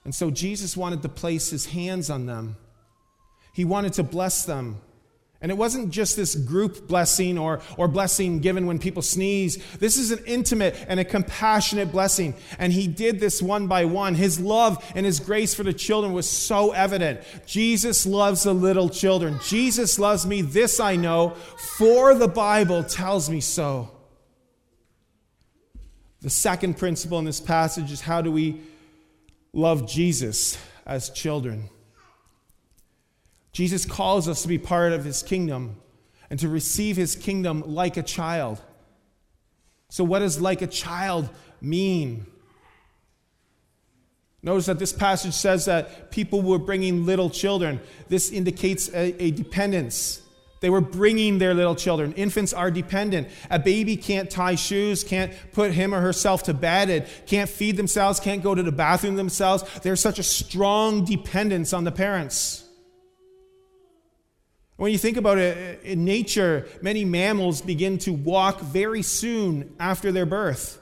And 0.03 0.15
so 0.15 0.31
Jesus 0.31 0.77
wanted 0.77 1.01
to 1.01 1.09
place 1.09 1.49
his 1.49 1.67
hands 1.67 2.09
on 2.09 2.25
them. 2.25 2.55
He 3.53 3.65
wanted 3.65 3.93
to 3.93 4.03
bless 4.03 4.45
them. 4.45 4.81
And 5.41 5.51
it 5.51 5.57
wasn't 5.57 5.91
just 5.91 6.17
this 6.17 6.35
group 6.35 6.85
blessing 6.85 7.37
or, 7.37 7.61
or 7.77 7.87
blessing 7.87 8.39
given 8.39 8.65
when 8.65 8.77
people 8.77 9.01
sneeze. 9.01 9.57
This 9.77 9.95
is 9.95 10.11
an 10.11 10.19
intimate 10.25 10.75
and 10.89 10.99
a 10.99 11.05
compassionate 11.05 11.93
blessing. 11.93 12.33
And 12.57 12.73
he 12.73 12.87
did 12.87 13.21
this 13.21 13.41
one 13.41 13.67
by 13.67 13.85
one. 13.85 14.15
His 14.15 14.37
love 14.37 14.83
and 14.95 15.05
his 15.05 15.21
grace 15.21 15.53
for 15.53 15.63
the 15.63 15.71
children 15.71 16.11
was 16.11 16.29
so 16.29 16.71
evident. 16.71 17.21
Jesus 17.45 18.05
loves 18.05 18.43
the 18.43 18.53
little 18.53 18.89
children. 18.89 19.39
Jesus 19.45 19.97
loves 19.97 20.25
me. 20.25 20.41
This 20.41 20.81
I 20.81 20.97
know, 20.97 21.35
for 21.77 22.13
the 22.15 22.27
Bible 22.27 22.83
tells 22.83 23.29
me 23.29 23.39
so. 23.39 23.91
The 26.21 26.29
second 26.29 26.77
principle 26.77 27.19
in 27.19 27.25
this 27.25 27.39
passage 27.39 27.91
is 27.91 28.01
how 28.01 28.21
do 28.21 28.31
we 28.31 28.61
love 29.53 29.87
Jesus 29.87 30.57
as 30.85 31.09
children? 31.09 31.69
Jesus 33.53 33.85
calls 33.85 34.27
us 34.27 34.41
to 34.41 34.47
be 34.47 34.57
part 34.57 34.91
of 34.91 35.05
his 35.05 35.23
kingdom 35.23 35.77
and 36.29 36.39
to 36.39 36.49
receive 36.49 36.97
his 36.97 37.15
kingdom 37.15 37.63
like 37.65 37.97
a 37.97 38.03
child. 38.03 38.61
So, 39.89 40.03
what 40.03 40.19
does 40.19 40.39
like 40.39 40.61
a 40.61 40.67
child 40.67 41.29
mean? 41.61 42.27
Notice 44.41 44.67
that 44.67 44.79
this 44.79 44.93
passage 44.93 45.33
says 45.33 45.65
that 45.65 46.11
people 46.11 46.41
were 46.41 46.59
bringing 46.59 47.05
little 47.05 47.29
children. 47.29 47.81
This 48.07 48.31
indicates 48.31 48.87
a, 48.89 49.21
a 49.21 49.31
dependence. 49.31 50.21
They 50.61 50.69
were 50.69 50.81
bringing 50.81 51.37
their 51.37 51.53
little 51.53 51.75
children. 51.75 52.13
Infants 52.13 52.53
are 52.53 52.69
dependent. 52.69 53.29
A 53.49 53.59
baby 53.59 53.95
can't 53.95 54.29
tie 54.29 54.55
shoes, 54.55 55.03
can't 55.03 55.31
put 55.53 55.71
him 55.71 55.93
or 55.93 56.01
herself 56.01 56.43
to 56.43 56.53
bed, 56.53 57.07
can't 57.27 57.49
feed 57.49 57.77
themselves, 57.77 58.19
can't 58.19 58.43
go 58.43 58.53
to 58.53 58.63
the 58.63 58.71
bathroom 58.71 59.15
themselves. 59.15 59.63
There's 59.81 60.01
such 60.01 60.19
a 60.19 60.23
strong 60.23 61.05
dependence 61.05 61.71
on 61.71 61.85
the 61.85 61.91
parents. 61.91 62.65
When 64.75 64.91
you 64.91 64.97
think 64.97 65.17
about 65.17 65.37
it, 65.37 65.83
in 65.83 66.05
nature, 66.05 66.67
many 66.81 67.03
mammals 67.03 67.61
begin 67.61 67.97
to 67.99 68.13
walk 68.13 68.61
very 68.61 69.01
soon 69.01 69.75
after 69.79 70.11
their 70.11 70.25
birth. 70.25 70.77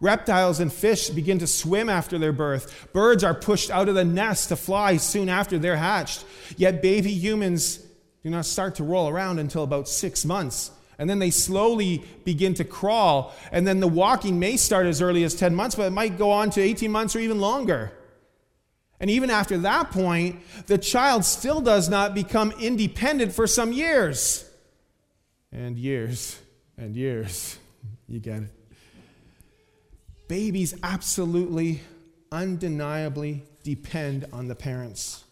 Reptiles 0.00 0.60
and 0.60 0.72
fish 0.72 1.10
begin 1.10 1.38
to 1.38 1.46
swim 1.46 1.88
after 1.88 2.18
their 2.18 2.32
birth. 2.32 2.88
Birds 2.92 3.22
are 3.22 3.34
pushed 3.34 3.70
out 3.70 3.88
of 3.88 3.94
the 3.94 4.04
nest 4.04 4.48
to 4.48 4.56
fly 4.56 4.96
soon 4.96 5.28
after 5.28 5.58
they're 5.58 5.76
hatched. 5.76 6.24
Yet 6.56 6.82
baby 6.82 7.10
humans 7.10 7.83
do 8.24 8.30
not 8.30 8.46
start 8.46 8.76
to 8.76 8.84
roll 8.84 9.08
around 9.08 9.38
until 9.38 9.62
about 9.62 9.86
six 9.86 10.24
months. 10.24 10.70
And 10.98 11.10
then 11.10 11.18
they 11.18 11.30
slowly 11.30 12.04
begin 12.24 12.54
to 12.54 12.64
crawl. 12.64 13.34
And 13.52 13.66
then 13.66 13.80
the 13.80 13.88
walking 13.88 14.38
may 14.38 14.56
start 14.56 14.86
as 14.86 15.02
early 15.02 15.24
as 15.24 15.34
10 15.34 15.54
months, 15.54 15.76
but 15.76 15.82
it 15.82 15.90
might 15.90 16.16
go 16.16 16.30
on 16.30 16.48
to 16.50 16.60
18 16.62 16.90
months 16.90 17.14
or 17.14 17.18
even 17.18 17.38
longer. 17.38 17.92
And 18.98 19.10
even 19.10 19.28
after 19.28 19.58
that 19.58 19.90
point, 19.90 20.40
the 20.66 20.78
child 20.78 21.26
still 21.26 21.60
does 21.60 21.90
not 21.90 22.14
become 22.14 22.52
independent 22.52 23.32
for 23.32 23.46
some 23.46 23.72
years. 23.72 24.48
And 25.52 25.76
years 25.76 26.38
and 26.78 26.96
years. 26.96 27.58
You 28.08 28.20
get 28.20 28.44
it. 28.44 28.50
Babies 30.28 30.74
absolutely, 30.82 31.82
undeniably 32.32 33.42
depend 33.62 34.24
on 34.32 34.48
the 34.48 34.54
parents. 34.54 35.23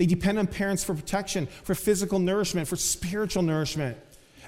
They 0.00 0.06
depend 0.06 0.38
on 0.38 0.46
parents 0.46 0.82
for 0.82 0.94
protection, 0.94 1.46
for 1.62 1.74
physical 1.74 2.18
nourishment, 2.18 2.66
for 2.66 2.76
spiritual 2.76 3.42
nourishment. 3.42 3.98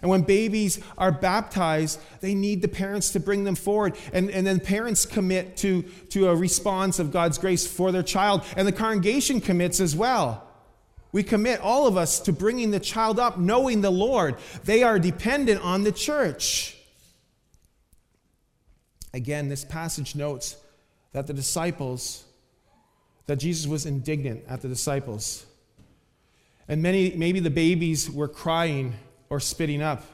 And 0.01 0.11
when 0.11 0.23
babies 0.23 0.81
are 0.97 1.13
baptized, 1.13 2.01
they 2.23 2.35
need 2.35 2.63
the 2.63 2.69
parents 2.69 3.11
to 3.11 3.21
bring 3.21 3.45
them 3.45 3.55
forward. 3.55 3.99
And, 4.15 4.31
and 4.31 4.47
then 4.47 4.61
parents 4.61 5.05
commit 5.05 5.59
to, 5.59 5.83
to 6.09 6.31
a 6.31 6.35
response 6.35 6.99
of 6.99 7.13
God's 7.13 7.37
grace 7.37 7.67
for 7.67 7.93
their 7.93 8.03
child. 8.03 8.45
And 8.57 8.67
the 8.67 8.73
congregation 8.73 9.43
commits 9.43 9.79
as 9.79 9.95
well. 9.95 10.43
We 11.13 11.23
commit, 11.23 11.61
all 11.61 11.87
of 11.87 11.99
us, 11.99 12.21
to 12.21 12.33
bringing 12.33 12.71
the 12.71 12.81
child 12.81 13.21
up, 13.21 13.39
knowing 13.39 13.83
the 13.83 13.93
Lord. 13.93 14.37
They 14.65 14.83
are 14.83 14.99
dependent 14.99 15.61
on 15.61 15.85
the 15.85 15.93
church. 15.93 16.79
Again, 19.13 19.51
this 19.51 19.67
passage 19.67 20.17
notes 20.17 20.57
that 21.13 21.27
the 21.27 21.35
disciples 21.35 22.25
that 23.27 23.37
Jesus 23.37 23.67
was 23.67 23.87
indignant 23.87 24.45
at 24.49 24.63
the 24.63 24.69
disciples. 24.69 25.47
And 26.69 26.83
many, 26.83 27.15
maybe 27.17 27.41
the 27.41 27.51
babies 27.51 28.11
were 28.11 28.29
crying 28.29 28.95
or 29.29 29.41
spitting 29.41 29.83
up. 29.83 30.05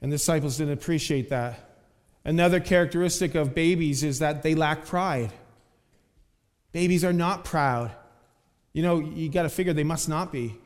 And 0.00 0.12
the 0.12 0.16
disciples 0.16 0.58
didn't 0.58 0.74
appreciate 0.74 1.30
that. 1.30 1.78
Another 2.24 2.60
characteristic 2.60 3.34
of 3.34 3.54
babies 3.54 4.02
is 4.02 4.18
that 4.20 4.42
they 4.42 4.54
lack 4.54 4.86
pride. 4.86 5.32
Babies 6.72 7.04
are 7.04 7.12
not 7.12 7.44
proud. 7.44 7.92
You 8.72 8.82
know, 8.82 8.98
you 8.98 9.28
got 9.28 9.42
to 9.42 9.48
figure 9.48 9.72
they 9.72 9.84
must 9.84 10.08
not 10.08 10.32
be. 10.32 10.56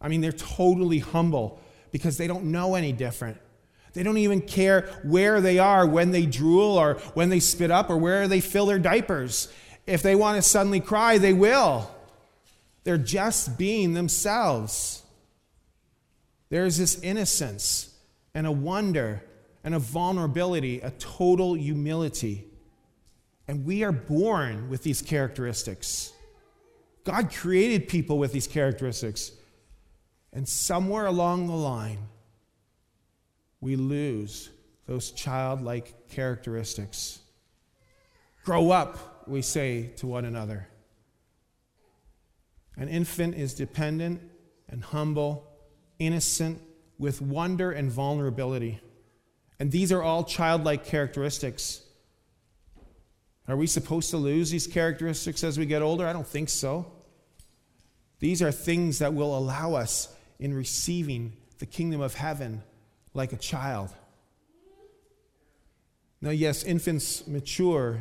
I 0.00 0.08
mean, 0.08 0.20
they're 0.20 0.32
totally 0.32 0.98
humble 0.98 1.60
because 1.92 2.16
they 2.16 2.26
don't 2.26 2.46
know 2.46 2.74
any 2.74 2.92
different. 2.92 3.38
They 3.92 4.02
don't 4.02 4.18
even 4.18 4.40
care 4.40 4.90
where 5.04 5.40
they 5.40 5.58
are 5.58 5.86
when 5.86 6.10
they 6.10 6.26
drool 6.26 6.76
or 6.76 6.94
when 7.14 7.28
they 7.28 7.38
spit 7.40 7.70
up 7.70 7.88
or 7.90 7.96
where 7.96 8.26
they 8.26 8.40
fill 8.40 8.66
their 8.66 8.80
diapers. 8.80 9.52
If 9.86 10.02
they 10.02 10.14
want 10.14 10.36
to 10.36 10.42
suddenly 10.42 10.80
cry, 10.80 11.18
they 11.18 11.32
will. 11.32 11.90
They're 12.84 12.98
just 12.98 13.58
being 13.58 13.94
themselves. 13.94 15.02
There's 16.50 16.76
this 16.76 17.00
innocence 17.02 17.94
and 18.34 18.46
a 18.46 18.52
wonder 18.52 19.22
and 19.62 19.74
a 19.74 19.78
vulnerability, 19.78 20.80
a 20.80 20.90
total 20.90 21.54
humility. 21.54 22.44
And 23.48 23.64
we 23.64 23.82
are 23.82 23.92
born 23.92 24.68
with 24.68 24.82
these 24.82 25.02
characteristics. 25.02 26.12
God 27.04 27.32
created 27.32 27.88
people 27.88 28.18
with 28.18 28.32
these 28.32 28.46
characteristics. 28.46 29.32
And 30.32 30.48
somewhere 30.48 31.06
along 31.06 31.46
the 31.46 31.54
line, 31.54 32.08
we 33.60 33.76
lose 33.76 34.50
those 34.86 35.10
childlike 35.10 36.08
characteristics. 36.08 37.20
Grow 38.44 38.70
up, 38.70 39.13
we 39.28 39.42
say 39.42 39.90
to 39.96 40.06
one 40.06 40.24
another. 40.24 40.68
An 42.76 42.88
infant 42.88 43.36
is 43.36 43.54
dependent 43.54 44.20
and 44.68 44.82
humble, 44.82 45.46
innocent, 45.98 46.60
with 46.98 47.20
wonder 47.20 47.72
and 47.72 47.90
vulnerability. 47.90 48.80
And 49.58 49.70
these 49.70 49.92
are 49.92 50.02
all 50.02 50.24
childlike 50.24 50.84
characteristics. 50.84 51.82
Are 53.46 53.56
we 53.56 53.66
supposed 53.66 54.10
to 54.10 54.16
lose 54.16 54.50
these 54.50 54.66
characteristics 54.66 55.44
as 55.44 55.58
we 55.58 55.66
get 55.66 55.82
older? 55.82 56.06
I 56.06 56.12
don't 56.12 56.26
think 56.26 56.48
so. 56.48 56.90
These 58.20 58.42
are 58.42 58.50
things 58.50 59.00
that 59.00 59.12
will 59.12 59.36
allow 59.36 59.74
us 59.74 60.08
in 60.38 60.54
receiving 60.54 61.36
the 61.58 61.66
kingdom 61.66 62.00
of 62.00 62.14
heaven 62.14 62.62
like 63.12 63.32
a 63.32 63.36
child. 63.36 63.90
Now, 66.20 66.30
yes, 66.30 66.64
infants 66.64 67.26
mature 67.26 68.00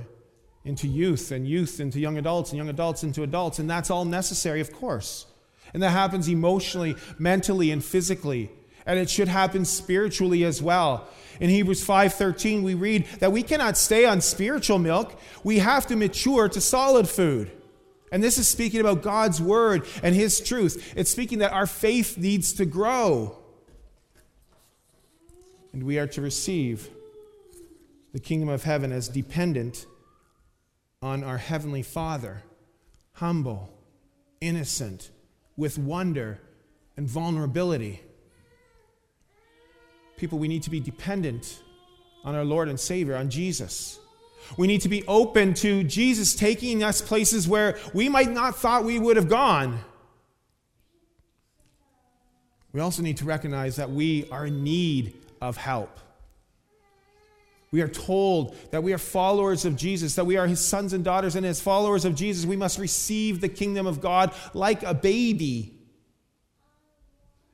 into 0.65 0.88
youth, 0.88 1.32
and 1.32 1.48
youth 1.48 1.79
into 1.79 2.00
young 2.00 2.17
adults, 2.17 2.51
and 2.51 2.58
young 2.58 2.70
adults 2.70 3.03
into 3.03 3.24
adults, 3.24 3.60
and 3.60 3.70
that's 3.70 3.89
all 3.89 4.05
necessary, 4.05 4.62
of 4.62 4.72
course. 4.72 5.25
And 5.74 5.84
that 5.84 5.89
happens 5.89 6.27
emotionally, 6.27 6.96
mentally, 7.17 7.72
and 7.72 7.84
physically. 7.84 8.51
And 8.86 9.00
it 9.00 9.10
should 9.10 9.27
happen 9.27 9.65
spiritually 9.65 10.43
as 10.43 10.62
well. 10.62 11.08
In 11.39 11.50
Hebrews 11.50 11.84
5:13 11.84 12.63
we 12.63 12.74
read 12.74 13.05
that 13.20 13.32
we 13.32 13.43
cannot 13.43 13.77
stay 13.77 14.05
on 14.05 14.22
spiritual 14.22 14.77
milk. 14.77 15.20
We 15.43 15.60
have 15.60 15.88
to 15.88 15.96
mature 15.96 16.48
to 16.50 16.62
solid 16.62 17.10
food. 17.10 17.51
And 18.12 18.24
this 18.24 18.38
is 18.38 18.48
speaking 18.48 18.79
about 18.79 19.01
God's 19.01 19.41
word 19.41 19.88
and 20.03 20.13
his 20.13 20.39
truth. 20.39 20.93
It's 20.96 21.10
speaking 21.10 21.39
that 21.39 21.51
our 21.51 21.65
faith 21.65 22.17
needs 22.17 22.53
to 22.53 22.65
grow. 22.65 23.39
And 25.72 25.84
we 25.84 25.98
are 25.98 26.08
to 26.08 26.22
receive 26.22 26.89
the 28.12 28.20
kingdom 28.20 28.50
of 28.50 28.63
heaven 28.63 28.91
as 28.91 29.08
dependent 29.10 29.88
on 31.04 31.22
our 31.22 31.38
heavenly 31.38 31.84
Father, 31.84 32.42
humble, 33.12 33.70
innocent, 34.40 35.12
with 35.58 35.78
wonder 35.78 36.40
and 36.96 37.08
vulnerability. 37.08 38.02
People, 40.16 40.40
we 40.40 40.48
need 40.48 40.64
to 40.64 40.70
be 40.70 40.80
dependent 40.80 41.62
on 42.24 42.36
our 42.36 42.46
Lord 42.46 42.70
and 42.70 42.80
Savior, 42.80 43.18
on 43.18 43.30
Jesus. 43.30 44.00
We 44.56 44.66
need 44.66 44.80
to 44.82 44.90
be 44.90 45.04
open 45.06 45.54
to 45.56 45.84
Jesus 45.84 46.36
taking 46.36 46.84
us 46.84 47.02
places 47.02 47.50
where 47.50 47.78
we 47.94 48.08
might 48.08 48.32
not 48.32 48.56
thought 48.56 48.86
we 48.86 48.98
would 48.98 49.18
have 49.18 49.28
gone. 49.28 49.80
We 52.72 52.80
also 52.80 53.02
need 53.02 53.18
to 53.18 53.26
recognize 53.26 53.76
that 53.76 53.92
we 53.92 54.30
are 54.32 54.46
in 54.46 54.64
need 54.64 55.16
of 55.42 55.58
help. 55.58 56.00
We 57.74 57.82
are 57.82 57.88
told 57.88 58.56
that 58.70 58.84
we 58.84 58.94
are 58.94 59.00
followers 59.00 59.65
of 59.65 59.75
Jesus, 59.75 60.13
that 60.13 60.27
we 60.27 60.38
are 60.38 60.46
his 60.46 60.63
sons 60.63 60.94
and 60.94 61.03
daughters, 61.03 61.36
and 61.36 61.44
as 61.44 61.60
followers 61.60 62.06
of 62.06 62.13
Jesus, 62.13 62.46
we 62.46 62.56
must 62.56 62.77
receive 62.77 63.42
the 63.42 63.50
kingdom 63.50 63.88
of 63.88 64.00
God 64.00 64.32
like 64.53 64.84
a 64.84 64.94
baby. 64.94 65.74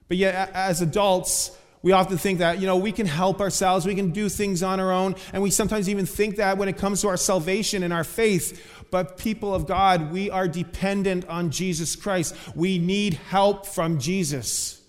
But 0.09 0.17
yet, 0.17 0.51
as 0.53 0.81
adults, 0.81 1.57
we 1.81 1.93
often 1.93 2.17
think 2.17 2.39
that, 2.39 2.59
you 2.59 2.65
know, 2.67 2.75
we 2.75 2.91
can 2.91 3.05
help 3.05 3.39
ourselves, 3.39 3.85
we 3.85 3.95
can 3.95 4.11
do 4.11 4.27
things 4.27 4.61
on 4.61 4.81
our 4.81 4.91
own, 4.91 5.15
and 5.31 5.41
we 5.41 5.51
sometimes 5.51 5.87
even 5.87 6.05
think 6.05 6.35
that 6.35 6.57
when 6.57 6.67
it 6.67 6.75
comes 6.75 6.99
to 6.99 7.07
our 7.07 7.15
salvation 7.15 7.81
and 7.81 7.93
our 7.93 8.03
faith. 8.03 8.85
But 8.91 9.15
people 9.15 9.55
of 9.55 9.67
God, 9.67 10.11
we 10.11 10.29
are 10.29 10.49
dependent 10.49 11.29
on 11.29 11.49
Jesus 11.49 11.95
Christ. 11.95 12.35
We 12.55 12.77
need 12.77 13.13
help 13.13 13.65
from 13.65 13.99
Jesus. 13.99 14.81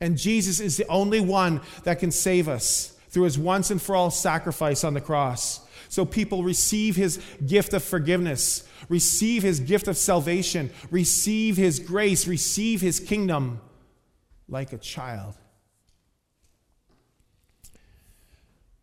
And 0.00 0.18
Jesus 0.18 0.58
is 0.58 0.76
the 0.76 0.88
only 0.88 1.20
one 1.20 1.60
that 1.84 2.00
can 2.00 2.10
save 2.10 2.48
us 2.48 2.96
through 3.10 3.24
his 3.24 3.38
once 3.38 3.70
and 3.70 3.80
for 3.80 3.94
all 3.94 4.10
sacrifice 4.10 4.84
on 4.84 4.94
the 4.94 5.00
cross. 5.00 5.60
So 5.88 6.04
people 6.04 6.44
receive 6.44 6.96
his 6.96 7.20
gift 7.44 7.74
of 7.74 7.82
forgiveness, 7.82 8.66
receive 8.88 9.42
his 9.42 9.60
gift 9.60 9.88
of 9.88 9.96
salvation, 9.96 10.70
receive 10.90 11.56
his 11.56 11.80
grace, 11.80 12.26
receive 12.26 12.80
his 12.80 13.00
kingdom 13.00 13.60
like 14.48 14.72
a 14.72 14.78
child. 14.78 15.34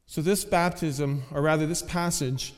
So, 0.10 0.22
this 0.22 0.46
baptism, 0.46 1.24
or 1.32 1.42
rather, 1.42 1.68
this 1.68 1.82
passage, 1.82 2.54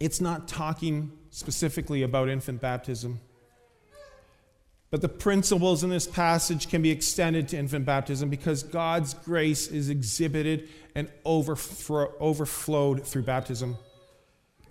it's 0.00 0.20
not 0.20 0.48
talking 0.48 1.12
specifically 1.30 2.02
about 2.02 2.28
infant 2.28 2.60
baptism. 2.60 3.20
But 4.90 5.00
the 5.00 5.08
principles 5.08 5.82
in 5.82 5.90
this 5.90 6.06
passage 6.06 6.68
can 6.68 6.80
be 6.80 6.90
extended 6.90 7.48
to 7.48 7.58
infant 7.58 7.84
baptism 7.84 8.28
because 8.28 8.62
God's 8.62 9.14
grace 9.14 9.66
is 9.68 9.90
exhibited 9.90 10.68
and 10.94 11.10
overflowed 11.24 13.06
through 13.06 13.22
baptism. 13.22 13.76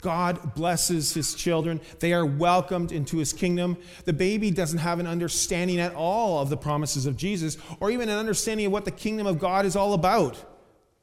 God 0.01 0.53
blesses 0.53 1.13
his 1.13 1.33
children. 1.33 1.81
They 1.99 2.13
are 2.13 2.25
welcomed 2.25 2.91
into 2.91 3.17
his 3.17 3.33
kingdom. 3.33 3.75
The 4.05 4.13
baby 4.13 4.51
doesn't 4.51 4.79
have 4.79 4.99
an 4.99 5.07
understanding 5.07 5.79
at 5.79 5.95
all 5.95 6.39
of 6.39 6.49
the 6.49 6.57
promises 6.57 7.05
of 7.07 7.17
Jesus 7.17 7.57
or 7.79 7.89
even 7.89 8.07
an 8.07 8.17
understanding 8.17 8.67
of 8.67 8.71
what 8.71 8.85
the 8.85 8.91
kingdom 8.91 9.25
of 9.27 9.39
God 9.39 9.65
is 9.65 9.75
all 9.75 9.93
about. 9.93 10.37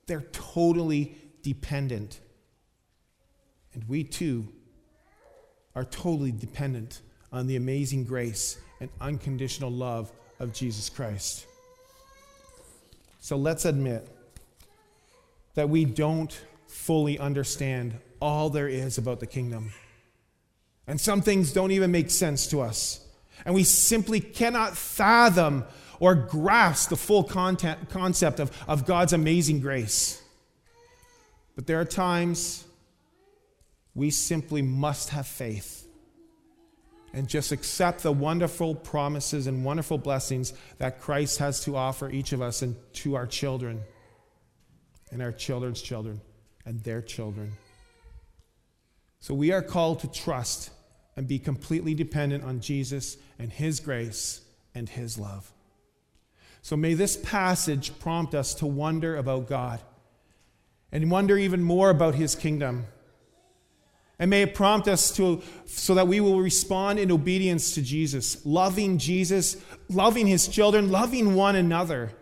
They're 0.06 0.26
totally 0.32 1.16
dependent. 1.42 2.20
And 3.74 3.84
we 3.88 4.04
too 4.04 4.48
are 5.74 5.84
totally 5.84 6.32
dependent 6.32 7.02
on 7.32 7.46
the 7.46 7.56
amazing 7.56 8.04
grace 8.04 8.58
and 8.82 8.90
unconditional 9.00 9.70
love 9.70 10.10
of 10.40 10.52
Jesus 10.52 10.90
Christ. 10.90 11.46
So 13.20 13.36
let's 13.36 13.64
admit 13.64 14.08
that 15.54 15.68
we 15.68 15.84
don't 15.84 16.36
fully 16.66 17.16
understand 17.16 17.94
all 18.20 18.50
there 18.50 18.66
is 18.66 18.98
about 18.98 19.20
the 19.20 19.26
kingdom. 19.28 19.72
And 20.88 21.00
some 21.00 21.22
things 21.22 21.52
don't 21.52 21.70
even 21.70 21.92
make 21.92 22.10
sense 22.10 22.48
to 22.48 22.60
us. 22.60 23.06
And 23.44 23.54
we 23.54 23.62
simply 23.62 24.18
cannot 24.18 24.76
fathom 24.76 25.64
or 26.00 26.16
grasp 26.16 26.90
the 26.90 26.96
full 26.96 27.22
content, 27.22 27.88
concept 27.88 28.40
of, 28.40 28.50
of 28.66 28.84
God's 28.84 29.12
amazing 29.12 29.60
grace. 29.60 30.20
But 31.54 31.68
there 31.68 31.80
are 31.80 31.84
times 31.84 32.64
we 33.94 34.10
simply 34.10 34.60
must 34.60 35.10
have 35.10 35.28
faith 35.28 35.81
and 37.12 37.28
just 37.28 37.52
accept 37.52 38.02
the 38.02 38.12
wonderful 38.12 38.74
promises 38.74 39.46
and 39.46 39.64
wonderful 39.64 39.98
blessings 39.98 40.52
that 40.78 41.00
Christ 41.00 41.38
has 41.38 41.60
to 41.64 41.76
offer 41.76 42.10
each 42.10 42.32
of 42.32 42.40
us 42.40 42.62
and 42.62 42.76
to 42.94 43.14
our 43.16 43.26
children 43.26 43.82
and 45.10 45.20
our 45.20 45.32
children's 45.32 45.82
children 45.82 46.20
and 46.64 46.82
their 46.84 47.02
children. 47.02 47.52
So 49.20 49.34
we 49.34 49.52
are 49.52 49.62
called 49.62 50.00
to 50.00 50.10
trust 50.10 50.70
and 51.16 51.28
be 51.28 51.38
completely 51.38 51.94
dependent 51.94 52.44
on 52.44 52.60
Jesus 52.60 53.18
and 53.38 53.52
His 53.52 53.80
grace 53.80 54.40
and 54.74 54.88
His 54.88 55.18
love. 55.18 55.52
So 56.62 56.76
may 56.76 56.94
this 56.94 57.16
passage 57.16 57.98
prompt 57.98 58.34
us 58.34 58.54
to 58.54 58.66
wonder 58.66 59.16
about 59.16 59.48
God 59.48 59.80
and 60.92 61.10
wonder 61.10 61.36
even 61.36 61.62
more 61.62 61.90
about 61.90 62.14
his 62.14 62.34
kingdom. 62.34 62.86
And 64.22 64.30
may 64.30 64.42
it 64.42 64.54
prompt 64.54 64.86
us 64.86 65.10
to 65.16 65.42
so 65.66 65.96
that 65.96 66.06
we 66.06 66.20
will 66.20 66.38
respond 66.40 67.00
in 67.00 67.10
obedience 67.10 67.74
to 67.74 67.82
Jesus, 67.82 68.46
loving 68.46 68.96
Jesus, 68.98 69.56
loving 69.88 70.28
his 70.28 70.46
children, 70.46 70.92
loving 70.92 71.34
one 71.34 71.56
another, 71.56 72.12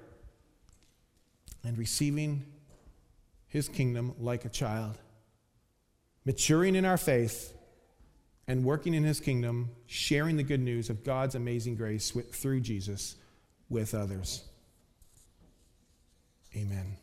and 1.62 1.76
receiving 1.76 2.46
his 3.48 3.68
kingdom 3.68 4.14
like 4.18 4.46
a 4.46 4.48
child. 4.48 4.96
Maturing 6.24 6.74
in 6.74 6.86
our 6.86 6.96
faith 6.96 7.52
and 8.48 8.64
working 8.64 8.94
in 8.94 9.04
his 9.04 9.20
kingdom, 9.20 9.68
sharing 9.84 10.38
the 10.38 10.42
good 10.42 10.60
news 10.60 10.88
of 10.88 11.04
God's 11.04 11.34
amazing 11.34 11.74
grace 11.74 12.14
with, 12.14 12.34
through 12.34 12.60
Jesus 12.60 13.16
with 13.68 13.92
others. 13.92 14.42
Amen. 16.56 16.96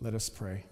Let 0.00 0.14
us 0.14 0.28
pray. 0.28 0.64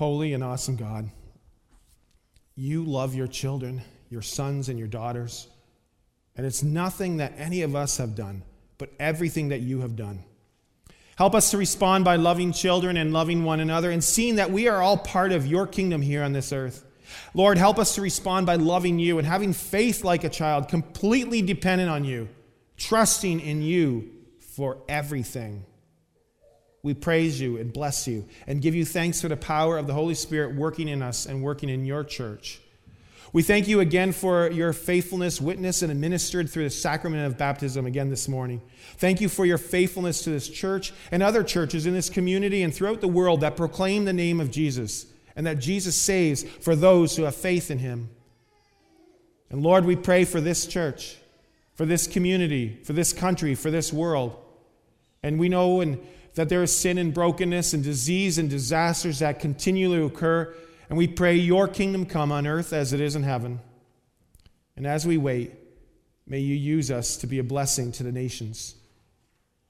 Holy 0.00 0.32
and 0.32 0.42
awesome 0.42 0.76
God, 0.76 1.10
you 2.56 2.84
love 2.84 3.14
your 3.14 3.26
children, 3.26 3.82
your 4.08 4.22
sons 4.22 4.70
and 4.70 4.78
your 4.78 4.88
daughters, 4.88 5.46
and 6.34 6.46
it's 6.46 6.62
nothing 6.62 7.18
that 7.18 7.34
any 7.36 7.60
of 7.60 7.76
us 7.76 7.98
have 7.98 8.14
done, 8.14 8.42
but 8.78 8.88
everything 8.98 9.50
that 9.50 9.60
you 9.60 9.82
have 9.82 9.96
done. 9.96 10.24
Help 11.16 11.34
us 11.34 11.50
to 11.50 11.58
respond 11.58 12.06
by 12.06 12.16
loving 12.16 12.50
children 12.50 12.96
and 12.96 13.12
loving 13.12 13.44
one 13.44 13.60
another 13.60 13.90
and 13.90 14.02
seeing 14.02 14.36
that 14.36 14.50
we 14.50 14.68
are 14.68 14.80
all 14.80 14.96
part 14.96 15.32
of 15.32 15.46
your 15.46 15.66
kingdom 15.66 16.00
here 16.00 16.22
on 16.22 16.32
this 16.32 16.50
earth. 16.50 16.82
Lord, 17.34 17.58
help 17.58 17.78
us 17.78 17.96
to 17.96 18.00
respond 18.00 18.46
by 18.46 18.54
loving 18.54 18.98
you 18.98 19.18
and 19.18 19.26
having 19.28 19.52
faith 19.52 20.02
like 20.02 20.24
a 20.24 20.30
child, 20.30 20.68
completely 20.68 21.42
dependent 21.42 21.90
on 21.90 22.04
you, 22.06 22.30
trusting 22.78 23.38
in 23.38 23.60
you 23.60 24.08
for 24.38 24.78
everything. 24.88 25.66
We 26.82 26.94
praise 26.94 27.40
you 27.40 27.58
and 27.58 27.72
bless 27.72 28.08
you 28.08 28.26
and 28.46 28.62
give 28.62 28.74
you 28.74 28.84
thanks 28.84 29.20
for 29.20 29.28
the 29.28 29.36
power 29.36 29.76
of 29.76 29.86
the 29.86 29.92
Holy 29.92 30.14
Spirit 30.14 30.54
working 30.54 30.88
in 30.88 31.02
us 31.02 31.26
and 31.26 31.42
working 31.42 31.68
in 31.68 31.84
your 31.84 32.04
church. 32.04 32.60
We 33.32 33.42
thank 33.42 33.68
you 33.68 33.78
again 33.78 34.10
for 34.10 34.50
your 34.50 34.72
faithfulness, 34.72 35.40
witness, 35.40 35.82
and 35.82 35.92
administered 35.92 36.50
through 36.50 36.64
the 36.64 36.70
sacrament 36.70 37.26
of 37.26 37.38
baptism 37.38 37.86
again 37.86 38.10
this 38.10 38.26
morning. 38.26 38.60
Thank 38.96 39.20
you 39.20 39.28
for 39.28 39.46
your 39.46 39.58
faithfulness 39.58 40.22
to 40.22 40.30
this 40.30 40.48
church 40.48 40.92
and 41.12 41.22
other 41.22 41.44
churches 41.44 41.86
in 41.86 41.94
this 41.94 42.10
community 42.10 42.62
and 42.62 42.74
throughout 42.74 43.00
the 43.00 43.08
world 43.08 43.42
that 43.42 43.56
proclaim 43.56 44.04
the 44.04 44.12
name 44.12 44.40
of 44.40 44.50
Jesus 44.50 45.06
and 45.36 45.46
that 45.46 45.60
Jesus 45.60 45.94
saves 45.94 46.42
for 46.42 46.74
those 46.74 47.14
who 47.14 47.22
have 47.22 47.36
faith 47.36 47.70
in 47.70 47.78
him. 47.78 48.10
And 49.48 49.62
Lord, 49.62 49.84
we 49.84 49.94
pray 49.94 50.24
for 50.24 50.40
this 50.40 50.66
church, 50.66 51.16
for 51.74 51.86
this 51.86 52.08
community, 52.08 52.80
for 52.82 52.94
this 52.94 53.12
country, 53.12 53.54
for 53.54 53.70
this 53.70 53.92
world. 53.92 54.36
And 55.22 55.38
we 55.38 55.48
know 55.48 55.80
and 55.80 56.00
that 56.34 56.48
there 56.48 56.62
is 56.62 56.76
sin 56.76 56.98
and 56.98 57.12
brokenness 57.12 57.72
and 57.72 57.82
disease 57.82 58.38
and 58.38 58.48
disasters 58.48 59.18
that 59.18 59.40
continually 59.40 60.04
occur 60.04 60.54
and 60.90 60.98
we 60.98 61.06
pray, 61.06 61.36
Your 61.36 61.68
kingdom 61.68 62.04
come 62.04 62.32
on 62.32 62.46
earth 62.46 62.72
as 62.72 62.92
it 62.92 63.00
is 63.00 63.16
in 63.16 63.22
heaven. 63.22 63.60
And 64.76 64.86
as 64.86 65.06
we 65.06 65.16
wait, 65.16 65.52
may 66.26 66.40
you 66.40 66.54
use 66.54 66.90
us 66.90 67.16
to 67.18 67.26
be 67.26 67.38
a 67.38 67.44
blessing 67.44 67.92
to 67.92 68.02
the 68.02 68.12
nations. 68.12 68.74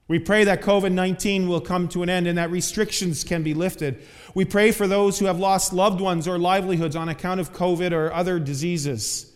We 0.07 0.17
pray 0.19 0.43
that 0.43 0.61
COVID 0.61 0.91
19 0.91 1.47
will 1.47 1.61
come 1.61 1.87
to 1.89 2.03
an 2.03 2.09
end 2.09 2.27
and 2.27 2.37
that 2.37 2.49
restrictions 2.49 3.23
can 3.23 3.43
be 3.43 3.53
lifted. 3.53 4.01
We 4.33 4.45
pray 4.45 4.71
for 4.71 4.87
those 4.87 5.19
who 5.19 5.25
have 5.25 5.39
lost 5.39 5.73
loved 5.73 6.01
ones 6.01 6.27
or 6.27 6.39
livelihoods 6.39 6.95
on 6.95 7.07
account 7.07 7.39
of 7.39 7.53
COVID 7.53 7.91
or 7.93 8.11
other 8.11 8.39
diseases. 8.39 9.30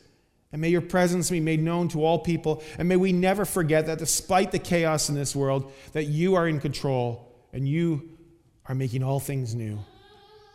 And 0.56 0.62
may 0.62 0.70
your 0.70 0.80
presence 0.80 1.30
be 1.30 1.41
made 1.41 1.62
known 1.62 1.89
to 1.89 2.06
all 2.06 2.18
people. 2.18 2.63
And 2.80 2.88
may 2.88 2.96
we 2.96 3.12
never 3.12 3.44
forget 3.44 3.88
that 3.88 4.00
despite 4.00 4.54
the 4.54 4.58
chaos 4.58 5.10
in 5.10 5.15
this 5.15 5.36
world, 5.36 5.74
that 5.91 6.06
you 6.06 6.36
are 6.36 6.48
in 6.48 6.62
control 6.62 7.30
and 7.52 7.68
you 7.68 8.18
are 8.63 8.74
making 8.74 9.04
all 9.04 9.20
things 9.20 9.54
new 9.54 9.78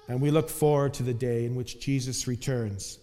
and 0.08 0.22
we 0.22 0.30
look 0.30 0.48
forward 0.48 0.94
to 0.94 1.02
the 1.02 1.12
day 1.12 1.44
in 1.44 1.54
which 1.54 1.80
Jesus 1.80 2.26
returns. 2.26 2.98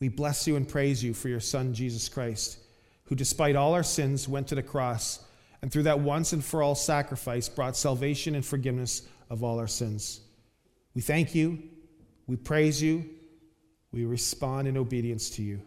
We 0.00 0.08
bless 0.08 0.46
you 0.46 0.56
and 0.56 0.66
praise 0.66 1.04
you 1.04 1.12
for 1.12 1.28
your 1.28 1.40
Son, 1.40 1.74
Jesus 1.74 2.08
Christ, 2.08 2.58
who, 3.04 3.14
despite 3.14 3.54
all 3.54 3.74
our 3.74 3.82
sins, 3.82 4.26
went 4.26 4.48
to 4.48 4.54
the 4.54 4.62
cross 4.62 5.22
and 5.60 5.70
through 5.70 5.82
that 5.82 6.00
once 6.00 6.32
and 6.32 6.42
for 6.42 6.62
all 6.62 6.74
sacrifice 6.74 7.50
brought 7.50 7.76
salvation 7.76 8.34
and 8.34 8.46
forgiveness 8.46 9.02
of 9.28 9.44
all 9.44 9.58
our 9.58 9.66
sins. 9.66 10.22
We 10.94 11.02
thank 11.02 11.34
you, 11.34 11.64
we 12.26 12.36
praise 12.36 12.82
you, 12.82 13.10
we 13.96 14.04
respond 14.04 14.68
in 14.68 14.76
obedience 14.76 15.30
to 15.30 15.42
you. 15.42 15.60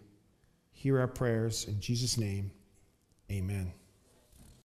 Hear 0.72 1.00
our 1.00 1.08
prayers 1.08 1.66
in 1.68 1.80
Jesus' 1.80 2.18
name. 2.18 2.52
Amen. 3.32 3.74